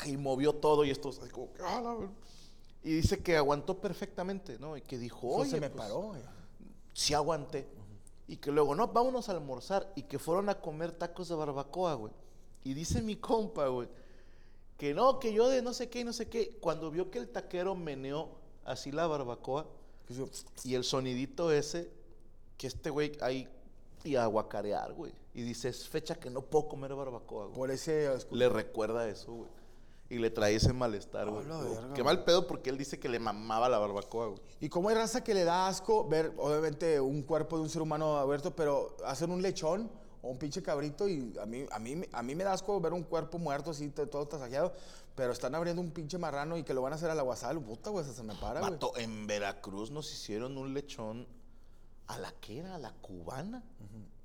y, 0.05 0.09
y 0.11 0.17
movió 0.17 0.53
todo, 0.53 0.83
y 0.83 0.89
esto, 0.89 1.09
así 1.09 1.29
como, 1.29 1.53
que, 1.53 1.61
"Ah, 1.63 1.81
la 1.81 1.93
ver-". 1.93 2.09
y 2.83 2.93
dice 2.95 3.21
que 3.21 3.37
aguantó 3.37 3.79
perfectamente, 3.79 4.57
¿no? 4.59 4.75
Y 4.75 4.81
que 4.81 4.97
dijo, 4.97 5.27
Eso 5.27 5.37
oye, 5.41 5.51
se 5.51 5.59
me 5.59 5.69
pues, 5.69 5.83
paró, 5.83 6.13
sí 6.93 7.13
aguanté. 7.13 7.67
Y 8.27 8.37
que 8.37 8.51
luego, 8.51 8.73
no, 8.73 8.87
vámonos 8.87 9.29
a 9.29 9.33
almorzar. 9.33 9.91
Y 9.95 10.03
que 10.03 10.17
fueron 10.17 10.49
a 10.49 10.59
comer 10.59 10.91
tacos 10.93 11.27
de 11.29 11.35
barbacoa, 11.35 11.93
güey. 11.95 12.13
Y 12.63 12.73
dice 12.73 13.01
mi 13.01 13.17
compa, 13.17 13.67
güey, 13.67 13.87
que 14.83 14.93
no, 14.93 15.17
que 15.17 15.31
yo 15.31 15.47
de 15.47 15.61
no 15.61 15.71
sé 15.71 15.87
qué 15.87 16.01
y 16.01 16.03
no 16.03 16.11
sé 16.11 16.27
qué. 16.27 16.57
Cuando 16.59 16.91
vio 16.91 17.09
que 17.09 17.17
el 17.17 17.29
taquero 17.29 17.73
meneó 17.73 18.27
así 18.65 18.91
la 18.91 19.07
barbacoa 19.07 19.65
yo, 20.09 20.27
y 20.65 20.75
el 20.75 20.83
sonidito 20.83 21.53
ese, 21.53 21.89
que 22.57 22.67
este 22.67 22.89
güey 22.89 23.13
ahí 23.21 23.47
y 24.03 24.17
a 24.17 24.25
guacarear, 24.25 24.91
güey. 24.91 25.13
Y 25.33 25.43
dice, 25.43 25.69
es 25.69 25.87
fecha 25.87 26.15
que 26.15 26.29
no 26.29 26.41
puedo 26.41 26.67
comer 26.67 26.93
barbacoa, 26.95 27.45
güey. 27.45 27.55
Por 27.55 27.71
ese... 27.71 28.09
Le 28.31 28.49
recuerda 28.49 29.07
eso, 29.07 29.31
güey. 29.31 29.49
Y 30.09 30.17
le 30.17 30.29
trae 30.29 30.53
ese 30.53 30.73
malestar, 30.73 31.29
güey. 31.29 31.45
verga, 31.45 31.93
Qué 31.93 32.03
mal 32.03 32.25
pedo 32.25 32.45
porque 32.45 32.69
él 32.69 32.77
dice 32.77 32.99
que 32.99 33.07
le 33.07 33.19
mamaba 33.19 33.69
la 33.69 33.79
barbacoa, 33.79 34.27
güey. 34.27 34.41
Y 34.59 34.67
como 34.67 34.89
hay 34.89 34.95
raza 34.95 35.23
que 35.23 35.33
le 35.33 35.45
da 35.45 35.69
asco 35.69 36.05
ver, 36.09 36.33
obviamente, 36.35 36.99
un 36.99 37.21
cuerpo 37.23 37.55
de 37.55 37.63
un 37.63 37.69
ser 37.69 37.81
humano 37.81 38.17
abierto, 38.17 38.53
pero 38.53 38.97
hacen 39.05 39.31
un 39.31 39.41
lechón 39.41 39.89
o 40.23 40.29
un 40.29 40.37
pinche 40.37 40.63
cabrito 40.63 41.07
y 41.07 41.33
a 41.39 41.45
mí, 41.45 41.65
a 41.69 41.79
mí, 41.79 42.01
a 42.11 42.23
mí 42.23 42.33
me 42.33 42.43
da 42.43 42.53
asco 42.53 42.79
ver 42.79 42.93
un 42.93 43.03
cuerpo 43.03 43.37
muerto 43.37 43.71
así, 43.71 43.89
todo 43.89 44.25
tasajeado, 44.25 44.73
pero 45.15 45.33
están 45.33 45.53
abriendo 45.53 45.81
un 45.81 45.91
pinche 45.91 46.17
marrano 46.17 46.57
y 46.57 46.63
que 46.63 46.73
lo 46.73 46.81
van 46.81 46.93
a 46.93 46.95
hacer 46.95 47.09
a 47.09 47.15
la 47.15 47.21
guasal, 47.21 47.61
puta, 47.61 47.89
güey, 47.89 48.05
se 48.05 48.23
me 48.23 48.33
para, 48.35 48.61
güey. 48.61 48.79
En 48.95 49.27
Veracruz 49.27 49.91
nos 49.91 50.11
hicieron 50.11 50.57
un 50.57 50.73
lechón 50.73 51.27
a 52.07 52.17
la 52.17 52.31
que 52.31 52.59
era, 52.59 52.75
a 52.75 52.79
la 52.79 52.91
cubana. 52.93 53.61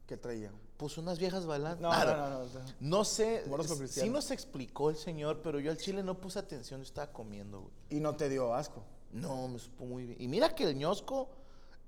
¿Qué 0.07 0.17
traía? 0.17 0.53
Pues 0.77 0.97
unas 0.97 1.19
viejas 1.19 1.45
bailando. 1.45 1.91
No, 1.91 2.05
no, 2.05 2.17
no, 2.17 2.31
no, 2.31 2.45
no. 2.45 2.49
No 2.81 3.05
sé, 3.05 3.45
sí 3.89 4.09
nos 4.09 4.31
explicó 4.31 4.91
el 4.91 4.97
señor, 4.97 5.43
pero 5.43 5.59
yo 5.59 5.73
al 5.73 5.77
chile 5.77 6.05
no 6.05 6.19
puse 6.19 6.39
atención, 6.39 6.81
yo 6.81 6.85
estaba 6.85 7.13
comiendo, 7.13 7.61
güey. 7.61 7.73
Y 7.91 8.01
no 8.01 8.15
te 8.17 8.29
dio 8.29 8.55
asco. 8.55 8.85
No, 9.11 9.49
me 9.49 9.59
supo 9.59 9.85
muy 9.85 10.07
bien. 10.07 10.23
Y 10.23 10.29
mira 10.29 10.55
que 10.55 10.65
el 10.65 10.77
ñosco 10.77 11.29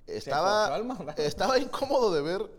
estaba, 0.07 0.77
estaba 1.17 1.59
incómodo 1.59 2.13
de 2.13 2.23
ver. 2.23 2.51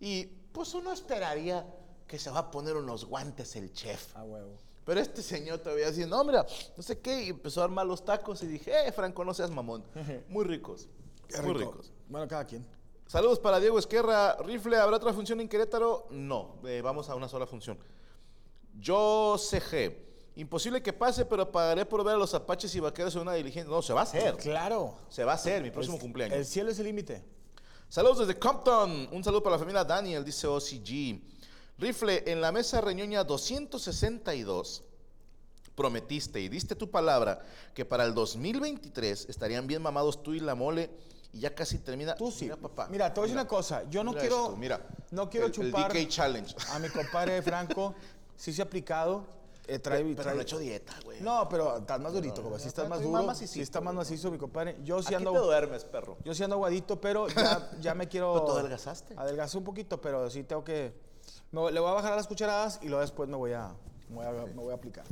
Y 0.00 0.37
pues 0.52 0.74
uno 0.74 0.92
esperaría 0.92 1.66
que 2.06 2.18
se 2.18 2.30
va 2.30 2.40
a 2.40 2.50
poner 2.50 2.76
unos 2.76 3.04
guantes 3.04 3.54
el 3.56 3.72
chef. 3.72 4.16
A 4.16 4.24
huevo. 4.24 4.56
Pero 4.84 5.00
este 5.00 5.22
señor 5.22 5.58
todavía 5.58 5.88
diciendo, 5.88 6.16
no, 6.16 6.24
mira, 6.24 6.46
no 6.76 6.82
sé 6.82 6.98
qué, 6.98 7.24
y 7.24 7.28
empezó 7.28 7.60
a 7.60 7.64
armar 7.64 7.84
los 7.86 8.02
tacos 8.04 8.42
y 8.42 8.46
dije, 8.46 8.72
eh, 8.86 8.92
Franco, 8.92 9.22
no 9.24 9.34
seas 9.34 9.50
mamón. 9.50 9.84
Muy 10.28 10.44
ricos. 10.44 10.88
Qué 11.28 11.42
Muy 11.42 11.52
rico. 11.54 11.72
ricos. 11.72 11.92
Bueno, 12.08 12.26
cada 12.26 12.46
quien. 12.46 12.66
Saludos 13.06 13.38
para 13.38 13.60
Diego 13.60 13.78
Esquerra. 13.78 14.36
Rifle, 14.36 14.76
¿habrá 14.78 14.96
otra 14.96 15.12
función 15.12 15.40
en 15.40 15.48
Querétaro? 15.48 16.06
No, 16.10 16.56
eh, 16.64 16.80
vamos 16.82 17.08
a 17.10 17.14
una 17.14 17.28
sola 17.28 17.46
función. 17.46 17.78
Yo 18.78 19.36
CG. 19.38 20.06
Imposible 20.36 20.80
que 20.82 20.92
pase, 20.92 21.24
pero 21.24 21.50
pagaré 21.50 21.84
por 21.84 22.04
ver 22.04 22.14
a 22.14 22.18
los 22.18 22.32
apaches 22.32 22.72
y 22.74 22.80
vaqueros 22.80 23.14
en 23.16 23.22
una 23.22 23.34
diligencia. 23.34 23.70
No, 23.70 23.82
se 23.82 23.92
va 23.92 24.00
a 24.00 24.04
hacer. 24.04 24.36
Claro. 24.36 24.96
Se 25.08 25.24
va 25.24 25.32
a 25.32 25.34
hacer, 25.34 25.62
mi 25.62 25.70
próximo 25.70 25.96
El- 25.96 26.02
cumpleaños. 26.02 26.36
El 26.38 26.46
cielo 26.46 26.70
es 26.70 26.78
el 26.78 26.84
límite. 26.86 27.24
Saludos 27.88 28.18
desde 28.26 28.38
Compton. 28.38 29.08
Un 29.12 29.24
saludo 29.24 29.42
para 29.42 29.56
la 29.56 29.58
familia 29.60 29.84
Daniel, 29.84 30.24
dice 30.24 30.46
OCG. 30.46 31.20
Rifle, 31.78 32.24
en 32.26 32.40
la 32.40 32.52
mesa 32.52 32.80
reñoña 32.80 33.24
262, 33.24 34.82
prometiste 35.74 36.40
y 36.40 36.48
diste 36.48 36.74
tu 36.74 36.90
palabra 36.90 37.40
que 37.72 37.84
para 37.84 38.04
el 38.04 38.12
2023 38.14 39.26
estarían 39.28 39.66
bien 39.66 39.80
mamados 39.80 40.22
tú 40.22 40.34
y 40.34 40.40
la 40.40 40.54
mole 40.56 40.90
y 41.32 41.40
ya 41.40 41.54
casi 41.54 41.78
termina. 41.78 42.14
Tú 42.16 42.30
sí. 42.30 42.44
Mira, 42.44 42.56
papá. 42.56 42.88
Mira, 42.90 43.14
te 43.14 43.20
voy 43.20 43.28
a 43.28 43.32
decir 43.32 43.40
una 43.40 43.48
cosa. 43.48 43.88
Yo 43.88 44.02
no 44.02 44.10
Mira 44.10 44.20
quiero. 44.20 44.44
esto, 44.44 44.56
mira. 44.56 44.86
No 45.12 45.30
quiero 45.30 45.46
El- 45.46 45.52
chupar. 45.52 45.96
El 45.96 46.04
DK 46.06 46.10
Challenge. 46.10 46.54
A 46.72 46.78
mi 46.80 46.88
compadre 46.88 47.40
Franco, 47.42 47.94
sí 48.36 48.52
se 48.52 48.60
ha 48.60 48.64
aplicado. 48.64 49.24
Eh, 49.68 49.78
trae, 49.78 50.02
Pero 50.02 50.22
trae- 50.22 50.34
no 50.34 50.40
he 50.40 50.42
hecho 50.42 50.58
dieta, 50.58 50.94
güey. 51.04 51.20
No, 51.20 51.48
pero 51.48 51.76
estás 51.78 52.00
más 52.00 52.12
durito, 52.12 52.42
como 52.42 52.58
si 52.58 52.68
estás 52.68 52.88
más 52.88 52.98
más 53.00 53.06
duro. 53.08 53.22
macicito, 53.22 53.52
Sí 53.54 53.60
está 53.60 53.80
más 53.80 53.94
güey. 53.94 54.04
macizo, 54.04 54.30
mi 54.30 54.38
compadre. 54.38 54.76
Yo 54.82 55.00
sí 55.02 55.08
Aquí 55.14 55.16
ando. 55.16 55.32
te 55.32 55.38
duermes, 55.38 55.84
perro. 55.84 56.16
Yo 56.24 56.34
sí 56.34 56.42
ando 56.42 56.56
aguadito, 56.56 57.00
pero 57.00 57.28
ya, 57.28 57.70
ya 57.80 57.94
me 57.94 58.08
quiero. 58.08 58.32
Pero 58.32 58.44
tú 58.46 58.52
adelgazaste. 58.52 59.14
Adelgazé 59.16 59.58
un 59.58 59.64
poquito, 59.64 60.00
pero 60.00 60.28
sí 60.30 60.42
tengo 60.44 60.64
que. 60.64 60.92
me 61.52 61.70
le 61.70 61.80
voy 61.80 61.90
a 61.90 61.92
bajar 61.94 62.12
a 62.14 62.16
las 62.16 62.26
cucharadas 62.26 62.78
y 62.82 62.86
luego 62.88 63.00
después 63.02 63.28
me 63.28 63.36
voy 63.36 63.52
a, 63.52 63.74
me 64.08 64.16
voy 64.16 64.26
a, 64.26 64.30
me 64.46 64.62
voy 64.62 64.72
a 64.72 64.74
aplicar. 64.76 65.04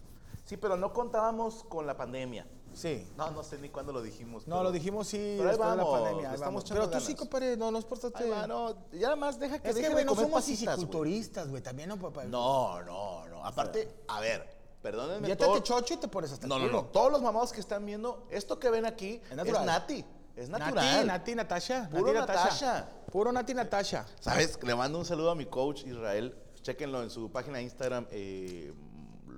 Sí, 0.45 0.57
pero 0.57 0.77
no 0.77 0.93
contábamos 0.93 1.65
con 1.65 1.87
la 1.87 1.97
pandemia. 1.97 2.47
Sí. 2.73 3.09
No, 3.17 3.31
no 3.31 3.43
sé 3.43 3.57
ni 3.59 3.71
cuándo 3.71 3.91
lo 3.91 4.03
dijimos. 4.03 4.47
No, 4.47 4.57
pero- 4.57 4.65
lo 4.65 4.71
dijimos 4.73 5.09
sí 5.09 5.17
Pero 5.17 5.45
ahí 5.45 5.57
después 5.57 5.71
de 5.71 5.77
la 5.77 5.83
vamos, 5.85 5.99
pandemia. 6.01 6.31
ahí 6.31 6.39
vamos. 6.39 6.65
Pero 6.69 6.91
tú 6.91 7.01
sí, 7.01 7.05
ganas. 7.07 7.19
compadre, 7.21 7.57
no, 7.57 7.71
no 7.71 7.79
es 7.79 7.85
por 7.87 7.99
Ay, 8.23 8.29
va, 8.31 8.47
no, 8.47 8.75
ya 8.93 9.01
nada 9.01 9.17
más 9.17 9.39
deja 9.41 9.59
que 9.59 9.69
Es 9.71 9.75
que, 9.77 9.81
deje 9.81 9.93
güey, 9.95 10.05
de 10.05 10.11
no 10.11 10.15
somos 10.15 10.33
pasitas, 10.33 10.77
güey. 10.77 10.87
güey. 11.49 11.63
También 11.63 11.89
no, 11.89 11.99
papá. 11.99 12.25
No, 12.25 12.83
no, 12.83 13.27
no. 13.29 13.36
Aparte, 13.47 13.89
a 14.09 14.21
ver, 14.21 14.49
perdónenme. 14.83 15.29
Ya 15.29 15.37
te 15.37 15.63
chocho 15.63 15.95
y 15.95 15.97
te 15.99 16.09
pones 16.09 16.33
hasta 16.33 16.47
el 16.47 16.49
No, 16.51 16.59
no, 16.59 16.69
no. 16.69 16.85
Todos 16.87 17.13
los 17.13 17.23
mamados 17.23 17.53
que 17.53 17.61
están 17.61 17.85
viendo, 17.87 18.27
esto 18.31 18.59
que 18.59 18.71
ven 18.71 18.85
aquí 18.87 19.21
Es 19.31 19.39
es. 19.39 19.61
Nati. 19.63 20.05
Es 20.35 20.49
natural. 20.51 20.85
Nati, 20.85 21.07
Nati, 21.07 21.35
Natasha. 21.35 21.89
Puro 21.91 22.13
Nati, 22.13 22.33
Natasha. 22.33 22.89
Puro 23.11 23.33
Nati, 23.33 23.55
Natasha. 23.55 24.07
¿Sabes? 24.21 24.59
Le 24.63 24.75
mando 24.75 24.99
un 24.99 25.05
saludo 25.05 25.31
a 25.31 25.35
mi 25.35 25.47
coach 25.47 25.85
Israel. 25.85 26.37
Chéquenlo 26.61 27.03
en 27.03 27.09
su 27.11 27.31
página 27.31 27.59
de 27.59 27.63
Instagram, 27.65 28.07
eh, 28.11 28.75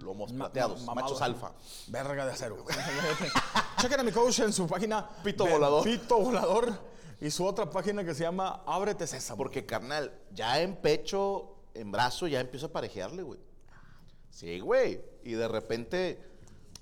Lomos 0.03 0.33
Ma- 0.33 0.47
Plateados, 0.47 0.83
ma- 0.83 0.95
Machos 0.95 1.21
mamados. 1.21 1.45
Alfa. 1.45 1.53
Verga 1.89 2.25
de 2.27 2.33
acero. 2.33 2.65
Chequen 3.81 4.01
a 4.01 4.03
mi 4.03 4.11
coach 4.13 4.41
en 4.41 4.53
su 4.53 4.67
página. 4.67 5.09
Pito 5.23 5.47
Volador. 5.47 5.85
Pito 5.85 6.19
Volador. 6.19 6.73
Y 7.21 7.31
su 7.31 7.45
otra 7.45 7.69
página 7.71 8.03
que 8.05 8.15
se 8.15 8.23
llama 8.23 8.63
Ábrete 8.67 9.07
Sésamo. 9.07 9.37
Porque, 9.37 9.67
carnal, 9.67 10.13
ya 10.33 10.61
en 10.61 10.77
pecho, 10.77 11.57
en 11.75 11.91
brazo, 11.93 12.27
ya 12.27 12.41
empiezo 12.41 12.67
a 12.67 12.73
parejearle, 12.73 13.23
güey. 13.23 13.41
Sí, 14.39 14.61
güey. 14.61 15.01
Y 15.25 15.33
de 15.33 15.49
repente, 15.49 16.17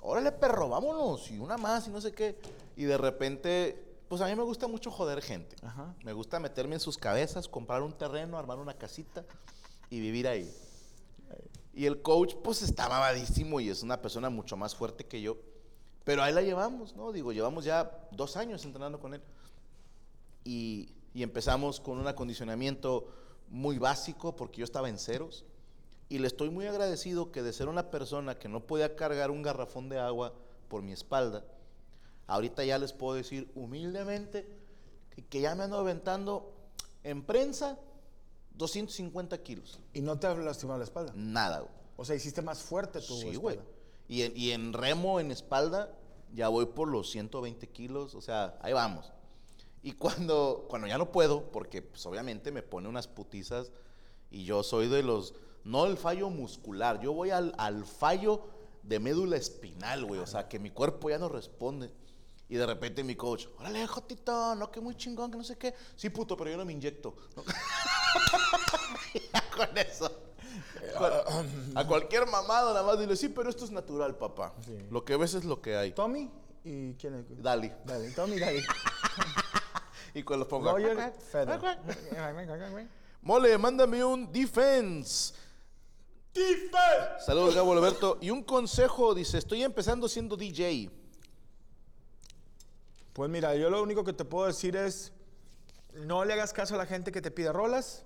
órale, 0.02 0.30
perro, 0.30 0.68
vámonos. 0.68 1.30
Y 1.30 1.38
una 1.38 1.56
más 1.56 1.88
y 1.88 1.90
no 1.90 2.02
sé 2.02 2.12
qué. 2.12 2.36
Y 2.76 2.84
de 2.84 2.98
repente, 2.98 3.82
pues 4.08 4.20
a 4.20 4.26
mí 4.26 4.34
me 4.34 4.42
gusta 4.42 4.68
mucho 4.68 4.90
joder 4.90 5.22
gente. 5.22 5.56
Ajá. 5.62 5.94
Me 6.04 6.12
gusta 6.12 6.38
meterme 6.38 6.74
en 6.74 6.80
sus 6.80 6.98
cabezas, 6.98 7.48
comprar 7.48 7.80
un 7.80 7.96
terreno, 7.96 8.36
armar 8.36 8.58
una 8.58 8.74
casita 8.74 9.24
y 9.88 10.00
vivir 10.00 10.28
ahí. 10.28 10.54
Y 11.72 11.86
el 11.86 12.02
coach, 12.02 12.34
pues 12.44 12.60
está 12.60 12.88
babadísimo 12.88 13.58
y 13.58 13.70
es 13.70 13.82
una 13.82 14.02
persona 14.02 14.28
mucho 14.28 14.58
más 14.58 14.74
fuerte 14.74 15.06
que 15.06 15.22
yo. 15.22 15.38
Pero 16.04 16.22
ahí 16.22 16.34
la 16.34 16.42
llevamos, 16.42 16.94
¿no? 16.94 17.10
Digo, 17.10 17.32
llevamos 17.32 17.64
ya 17.64 18.06
dos 18.12 18.36
años 18.36 18.66
entrenando 18.66 19.00
con 19.00 19.14
él. 19.14 19.22
Y, 20.44 20.90
y 21.14 21.22
empezamos 21.22 21.80
con 21.80 21.96
un 21.96 22.06
acondicionamiento 22.06 23.08
muy 23.48 23.78
básico 23.78 24.36
porque 24.36 24.58
yo 24.58 24.64
estaba 24.64 24.90
en 24.90 24.98
ceros. 24.98 25.46
Y 26.08 26.18
le 26.18 26.26
estoy 26.26 26.50
muy 26.50 26.66
agradecido 26.66 27.32
que 27.32 27.42
de 27.42 27.52
ser 27.52 27.68
una 27.68 27.90
persona 27.90 28.38
que 28.38 28.48
no 28.48 28.66
podía 28.66 28.94
cargar 28.96 29.30
un 29.30 29.42
garrafón 29.42 29.88
de 29.88 29.98
agua 29.98 30.32
por 30.68 30.82
mi 30.82 30.92
espalda, 30.92 31.44
ahorita 32.26 32.64
ya 32.64 32.78
les 32.78 32.92
puedo 32.92 33.14
decir 33.14 33.50
humildemente 33.54 34.48
que, 35.10 35.24
que 35.24 35.40
ya 35.40 35.54
me 35.54 35.64
ando 35.64 35.78
aventando 35.78 36.52
en 37.02 37.22
prensa 37.22 37.78
250 38.56 39.42
kilos. 39.42 39.80
Y 39.92 40.00
no 40.00 40.18
te 40.18 40.26
ha 40.26 40.34
lastimado 40.34 40.78
la 40.78 40.84
espalda. 40.84 41.12
Nada, 41.14 41.60
güey. 41.60 41.72
O 41.96 42.04
sea, 42.04 42.14
hiciste 42.14 42.42
más 42.42 42.62
fuerte 42.62 43.00
tu 43.00 43.16
Sí, 43.16 43.36
güey. 43.36 43.58
Y 44.08 44.22
en, 44.22 44.36
y 44.36 44.50
en 44.50 44.72
remo, 44.72 45.18
en 45.18 45.30
espalda, 45.30 45.92
ya 46.34 46.48
voy 46.48 46.66
por 46.66 46.88
los 46.88 47.10
120 47.10 47.68
kilos. 47.68 48.14
O 48.14 48.20
sea, 48.20 48.58
ahí 48.62 48.72
vamos. 48.72 49.12
Y 49.82 49.92
cuando, 49.92 50.66
cuando 50.68 50.88
ya 50.88 50.98
no 50.98 51.10
puedo, 51.10 51.50
porque 51.50 51.82
pues, 51.82 52.04
obviamente 52.06 52.50
me 52.52 52.62
pone 52.62 52.88
unas 52.88 53.08
putizas 53.08 53.70
y 54.30 54.44
yo 54.44 54.62
soy 54.62 54.88
de 54.88 55.02
los, 55.02 55.34
no 55.66 55.84
el 55.86 55.96
fallo 55.96 56.30
muscular, 56.30 57.00
yo 57.00 57.12
voy 57.12 57.30
al, 57.30 57.52
al 57.58 57.84
fallo 57.84 58.46
de 58.84 59.00
médula 59.00 59.36
espinal, 59.36 60.04
güey. 60.04 60.20
O 60.20 60.26
sea, 60.26 60.48
que 60.48 60.60
mi 60.60 60.70
cuerpo 60.70 61.10
ya 61.10 61.18
no 61.18 61.28
responde. 61.28 61.90
Y 62.48 62.54
de 62.54 62.64
repente 62.64 63.02
mi 63.02 63.16
coach, 63.16 63.46
órale, 63.58 63.84
Jotito, 63.88 64.54
no, 64.54 64.70
que 64.70 64.80
muy 64.80 64.94
chingón, 64.94 65.32
que 65.32 65.36
no 65.36 65.42
sé 65.42 65.58
qué. 65.58 65.74
Sí, 65.96 66.10
puto, 66.10 66.36
pero 66.36 66.50
yo 66.50 66.56
no 66.56 66.64
me 66.64 66.72
inyecto. 66.72 67.16
Ya 69.32 69.42
con 69.56 69.76
eso. 69.76 70.22
A 71.74 71.84
cualquier 71.84 72.26
mamado 72.26 72.72
nada 72.72 72.86
más 72.86 73.00
dile, 73.00 73.16
sí, 73.16 73.28
pero 73.28 73.50
esto 73.50 73.64
es 73.64 73.72
natural, 73.72 74.16
papá. 74.16 74.54
Lo 74.92 75.04
que 75.04 75.16
ves 75.16 75.34
es 75.34 75.44
lo 75.44 75.60
que 75.60 75.76
hay. 75.76 75.90
Tommy 75.90 76.30
y 76.62 76.94
quién 76.94 77.14
es. 77.14 77.42
Dali. 77.42 77.72
Dale, 77.84 78.10
Tommy, 78.12 78.38
dale. 78.38 78.62
Y 80.14 80.22
cuando 80.22 80.44
los 80.44 80.48
pongo... 80.48 80.72
Roger 80.72 81.12
Federer. 81.12 81.78
Mole, 83.20 83.58
mándame 83.58 84.02
un 84.02 84.32
defense. 84.32 85.34
Saludos, 87.24 87.54
Gabo 87.54 87.72
Alberto. 87.72 88.18
Y 88.20 88.30
un 88.30 88.42
consejo, 88.42 89.14
dice, 89.14 89.38
estoy 89.38 89.62
empezando 89.62 90.08
siendo 90.08 90.36
DJ. 90.36 90.90
Pues 93.12 93.30
mira, 93.30 93.54
yo 93.56 93.70
lo 93.70 93.82
único 93.82 94.04
que 94.04 94.12
te 94.12 94.24
puedo 94.24 94.46
decir 94.46 94.76
es, 94.76 95.12
no 95.94 96.24
le 96.24 96.34
hagas 96.34 96.52
caso 96.52 96.74
a 96.74 96.78
la 96.78 96.86
gente 96.86 97.10
que 97.12 97.22
te 97.22 97.30
pide 97.30 97.52
rolas. 97.52 98.04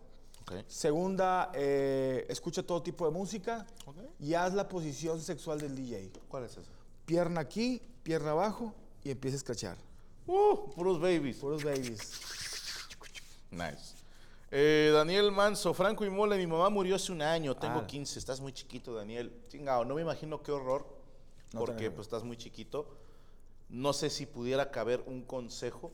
Segunda, 0.66 1.50
eh, 1.54 2.26
escucha 2.28 2.62
todo 2.62 2.82
tipo 2.82 3.04
de 3.04 3.12
música 3.12 3.66
y 4.18 4.34
haz 4.34 4.52
la 4.54 4.68
posición 4.68 5.20
sexual 5.20 5.60
del 5.60 5.76
DJ. 5.76 6.10
¿Cuál 6.28 6.44
es 6.44 6.52
ese? 6.56 6.70
Pierna 7.06 7.40
aquí, 7.40 7.80
pierna 8.02 8.32
abajo 8.32 8.74
y 9.04 9.10
empieza 9.10 9.36
a 9.36 9.38
escrachar. 9.38 9.76
Uh, 10.26 10.70
puros 10.74 11.00
babies. 11.00 11.36
Puros 11.36 11.62
babies. 11.62 11.98
Nice. 13.50 13.99
Eh, 14.50 14.90
Daniel 14.92 15.30
Manso, 15.30 15.72
Franco 15.74 16.04
y 16.04 16.10
Mole, 16.10 16.36
mi 16.36 16.46
mamá 16.46 16.70
murió 16.70 16.96
hace 16.96 17.12
un 17.12 17.22
año, 17.22 17.54
tengo 17.56 17.80
Ah. 17.80 17.86
15, 17.86 18.18
estás 18.18 18.40
muy 18.40 18.52
chiquito, 18.52 18.92
Daniel. 18.94 19.32
Chingado, 19.48 19.84
no 19.84 19.94
me 19.94 20.02
imagino 20.02 20.42
qué 20.42 20.50
horror, 20.50 20.86
No 21.52 21.60
porque 21.60 21.90
pues 21.90 22.06
estás 22.06 22.24
muy 22.24 22.36
chiquito. 22.36 22.96
No 23.68 23.92
sé 23.92 24.10
si 24.10 24.26
pudiera 24.26 24.70
caber 24.72 25.02
un 25.06 25.22
consejo, 25.22 25.92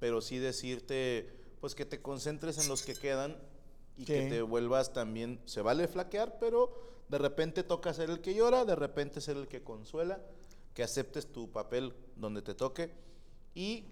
pero 0.00 0.20
sí 0.20 0.38
decirte, 0.38 1.32
pues 1.60 1.74
que 1.76 1.84
te 1.84 2.02
concentres 2.02 2.58
en 2.58 2.68
los 2.68 2.82
que 2.82 2.94
quedan 2.96 3.36
y 3.96 4.04
que 4.04 4.28
te 4.28 4.42
vuelvas 4.42 4.92
también, 4.92 5.40
se 5.44 5.62
vale 5.62 5.86
flaquear, 5.86 6.38
pero 6.40 6.72
de 7.08 7.18
repente 7.18 7.62
toca 7.62 7.94
ser 7.94 8.10
el 8.10 8.20
que 8.20 8.34
llora, 8.34 8.64
de 8.64 8.74
repente 8.74 9.20
ser 9.20 9.36
el 9.36 9.46
que 9.46 9.62
consuela, 9.62 10.20
que 10.74 10.82
aceptes 10.82 11.32
tu 11.32 11.50
papel 11.52 11.94
donde 12.16 12.42
te 12.42 12.54
toque 12.54 12.92
y 13.54 13.84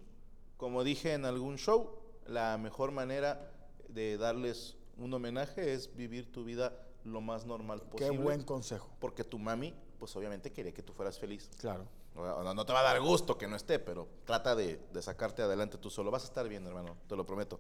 como 0.57 0.83
dije 0.85 1.13
en 1.13 1.25
algún 1.25 1.57
show, 1.57 1.99
la 2.27 2.59
mejor 2.59 2.91
manera 2.91 3.51
de 3.89 4.17
darles 4.19 4.77
un 4.97 5.13
homenaje 5.13 5.73
es 5.73 5.95
vivir 5.97 6.31
tu 6.33 6.45
vida 6.45 6.73
lo 7.05 7.21
más 7.21 7.45
normal 7.45 7.83
Qué 7.83 7.89
posible. 8.07 8.19
buen 8.19 8.43
consejo. 8.45 8.89
Porque 9.01 9.25
tu 9.25 9.39
mami, 9.39 9.75
pues 9.99 10.15
obviamente 10.17 10.53
quería 10.53 10.73
que 10.73 10.83
tú 10.83 10.93
fueras 10.93 11.19
feliz. 11.19 11.51
Claro. 11.59 11.87
No, 12.15 12.55
no 12.55 12.65
te 12.65 12.73
va 12.73 12.81
a 12.81 12.85
dar 12.85 13.01
gusto 13.01 13.37
que 13.37 13.49
no 13.49 13.57
esté, 13.57 13.79
pero 13.81 14.07
trata 14.25 14.55
de, 14.55 14.81
de 14.93 15.03
sacarte 15.03 15.43
adelante 15.43 15.79
tú 15.79 15.91
solo. 15.91 16.11
Vas 16.11 16.23
a 16.23 16.27
estar 16.27 16.49
bien, 16.49 16.65
hermano, 16.67 16.97
te 17.09 17.17
lo 17.17 17.27
prometo. 17.27 17.59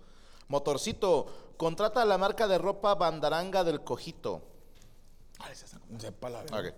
Motorcito, 0.48 1.26
contrata 1.56 2.02
a 2.02 2.04
la 2.04 2.18
marca 2.18 2.46
de 2.46 2.58
ropa 2.58 2.94
Bandaranga 2.94 3.64
del 3.64 3.82
Cojito. 3.82 4.42
Sepa 5.98 6.30
la 6.30 6.42
verdad. 6.42 6.66
Ok. 6.66 6.74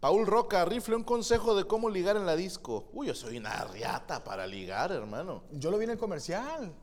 Paul 0.00 0.26
Roca, 0.26 0.64
rifle 0.64 0.96
un 0.96 1.04
consejo 1.04 1.54
de 1.54 1.64
cómo 1.64 1.88
ligar 1.88 2.16
en 2.16 2.26
la 2.26 2.34
disco. 2.34 2.88
Uy, 2.92 3.06
yo 3.06 3.14
soy 3.14 3.36
una 3.38 3.64
riata 3.66 4.24
para 4.24 4.46
ligar, 4.48 4.90
hermano. 4.90 5.44
Yo 5.52 5.70
lo 5.70 5.78
vi 5.78 5.84
en 5.84 5.90
el 5.90 5.98
comercial. 5.98 6.74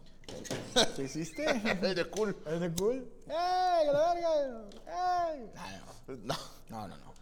¿Qué 0.95 1.03
hiciste? 1.03 1.45
Es 1.81 1.95
de 1.95 2.09
cool. 2.09 2.37
¿Es 2.45 2.59
de 2.59 2.71
cool? 2.73 3.11
¡Ey, 3.27 3.85
que 3.85 3.91
la 3.91 4.13
verga! 4.13 5.31
¡Ey! 5.33 5.51
No. 6.23 6.35
No, 6.69 6.87
no, 6.87 6.97
no. 6.97 7.13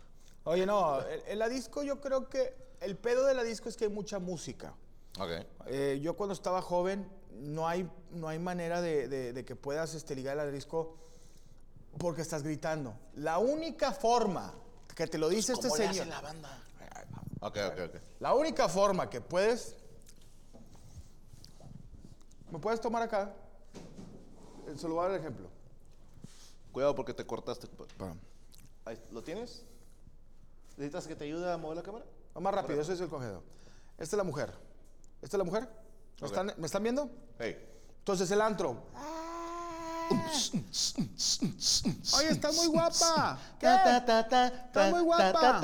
Oye, 0.44 0.66
no, 0.66 1.00
en, 1.28 1.40
la 1.40 1.50
disco 1.50 1.84
yo 1.84 2.00
creo 2.00 2.30
que 2.30 2.56
el 2.82 2.96
pedo 2.98 3.26
de 3.26 3.34
la 3.34 3.44
disco 3.44 3.68
es 3.70 3.76
que 3.78 3.86
hay 3.86 3.92
mucha 3.92 4.20
música. 4.20 4.74
Ok. 5.20 5.30
Eh, 5.68 6.00
yo 6.02 6.16
cuando 6.16 6.34
estaba 6.34 6.62
joven 6.62 7.10
no 7.32 7.68
hay, 7.68 7.90
no 8.12 8.28
hay 8.30 8.40
manera 8.40 8.82
de, 8.82 9.08
de- 9.08 9.34
de 9.34 9.46
que 9.46 9.56
puedas 9.56 9.94
este, 9.94 10.16
ligar 10.16 10.40
al 10.40 10.52
disco 10.52 10.98
porque 11.98 12.22
estás 12.22 12.44
gritando. 12.44 12.94
La 13.16 13.40
única 13.40 13.92
forma 13.92 14.54
que 14.96 15.08
te 15.08 15.18
lo 15.18 15.30
dice 15.30 15.54
este 15.54 15.68
¿Cómo 15.70 15.78
le 15.78 15.88
señor... 15.88 16.02
hace 16.04 16.10
la 16.10 16.22
banda? 16.22 16.64
Ok, 17.42 17.58
ok, 17.72 17.80
ok. 17.96 18.02
La 18.20 18.34
única 18.34 18.68
forma 18.70 19.10
que 19.10 19.22
puedes 19.22 19.76
¿Me 22.52 22.60
puedes 22.60 22.80
tomar 22.82 23.02
acá? 23.04 23.34
Eh, 24.68 24.74
Se 24.78 24.88
lo 24.88 24.96
voy 24.96 25.06
a 25.06 25.08
dar 25.08 25.16
el 25.16 25.22
ejemplo. 25.22 25.48
Cuidado 26.72 26.96
porque 26.96 27.14
te 27.14 27.26
cortaste. 27.26 27.68
Ahí, 28.86 29.02
¿Lo 29.12 29.22
tienes? 29.24 29.64
¿Necesitas 30.78 31.08
que 31.08 31.16
te 31.16 31.26
ayude 31.26 31.52
a 31.52 31.58
mover 31.58 31.78
la 31.78 31.84
cámara? 31.84 32.06
Va 32.36 32.42
más 32.42 32.54
rápido, 32.54 32.80
ese 32.82 32.94
es 32.94 33.02
el 33.02 33.10
cogedor. 33.10 33.42
Esta 33.98 34.16
es 34.16 34.18
la 34.18 34.24
mujer. 34.24 34.54
¿Esta 35.22 35.36
es 35.36 35.40
la 35.40 35.44
mujer? 35.44 35.68
¿Me, 36.22 36.28
están, 36.28 36.54
¿me 36.58 36.66
están 36.68 36.84
viendo? 36.84 37.10
Hey. 37.40 37.58
Entonces 38.00 38.30
el 38.32 38.42
antro. 38.42 38.84
Oye, 42.18 42.30
está 42.30 42.52
muy 42.52 42.68
guapa. 42.68 43.40
¿Qué? 43.60 43.68
Está 43.68 44.90
muy 44.92 45.02
guapa. 45.02 45.62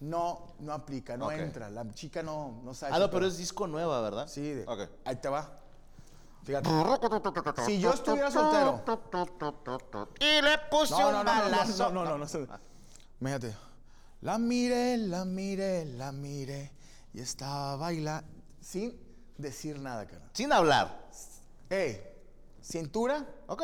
No, 0.00 0.54
no 0.60 0.72
aplica, 0.72 1.16
no 1.16 1.26
Ok. 1.26 1.32
entra. 1.32 1.70
La 1.70 1.92
chica 1.94 2.22
no, 2.22 2.60
no 2.62 2.72
sabe. 2.74 2.94
Ah, 2.94 2.98
no, 2.98 3.10
pero 3.10 3.26
es 3.26 3.36
disco 3.36 3.66
nueva, 3.66 4.00
¿verdad? 4.00 4.28
Sí, 4.28 4.42
de- 4.52 4.64
Ok. 4.66 4.88
ahí 5.04 5.16
te 5.16 5.28
va. 5.28 5.50
Fíjate. 6.44 6.68
Si 7.64 7.80
yo 7.80 7.92
estuviera 7.92 8.30
soltero. 8.30 8.84
Y 10.20 10.42
le 10.42 10.58
puse 10.70 10.92
no, 10.92 11.12
no, 11.12 11.20
un 11.20 11.24
balazo. 11.24 11.90
No, 11.90 12.04
no, 12.04 12.18
no. 12.18 12.26
Fíjate. 12.26 13.54
La 14.20 14.38
miré, 14.38 14.96
la 14.98 15.24
miré, 15.24 15.84
la 15.86 16.12
miré. 16.12 16.72
Y 17.12 17.20
estaba 17.20 17.76
bailando 17.76 18.28
sin 18.60 18.98
decir 19.38 19.78
nada, 19.78 20.06
cara. 20.06 20.28
Sin 20.32 20.52
hablar. 20.52 21.08
Ey, 21.70 22.02
cintura. 22.60 23.26
Ok. 23.46 23.62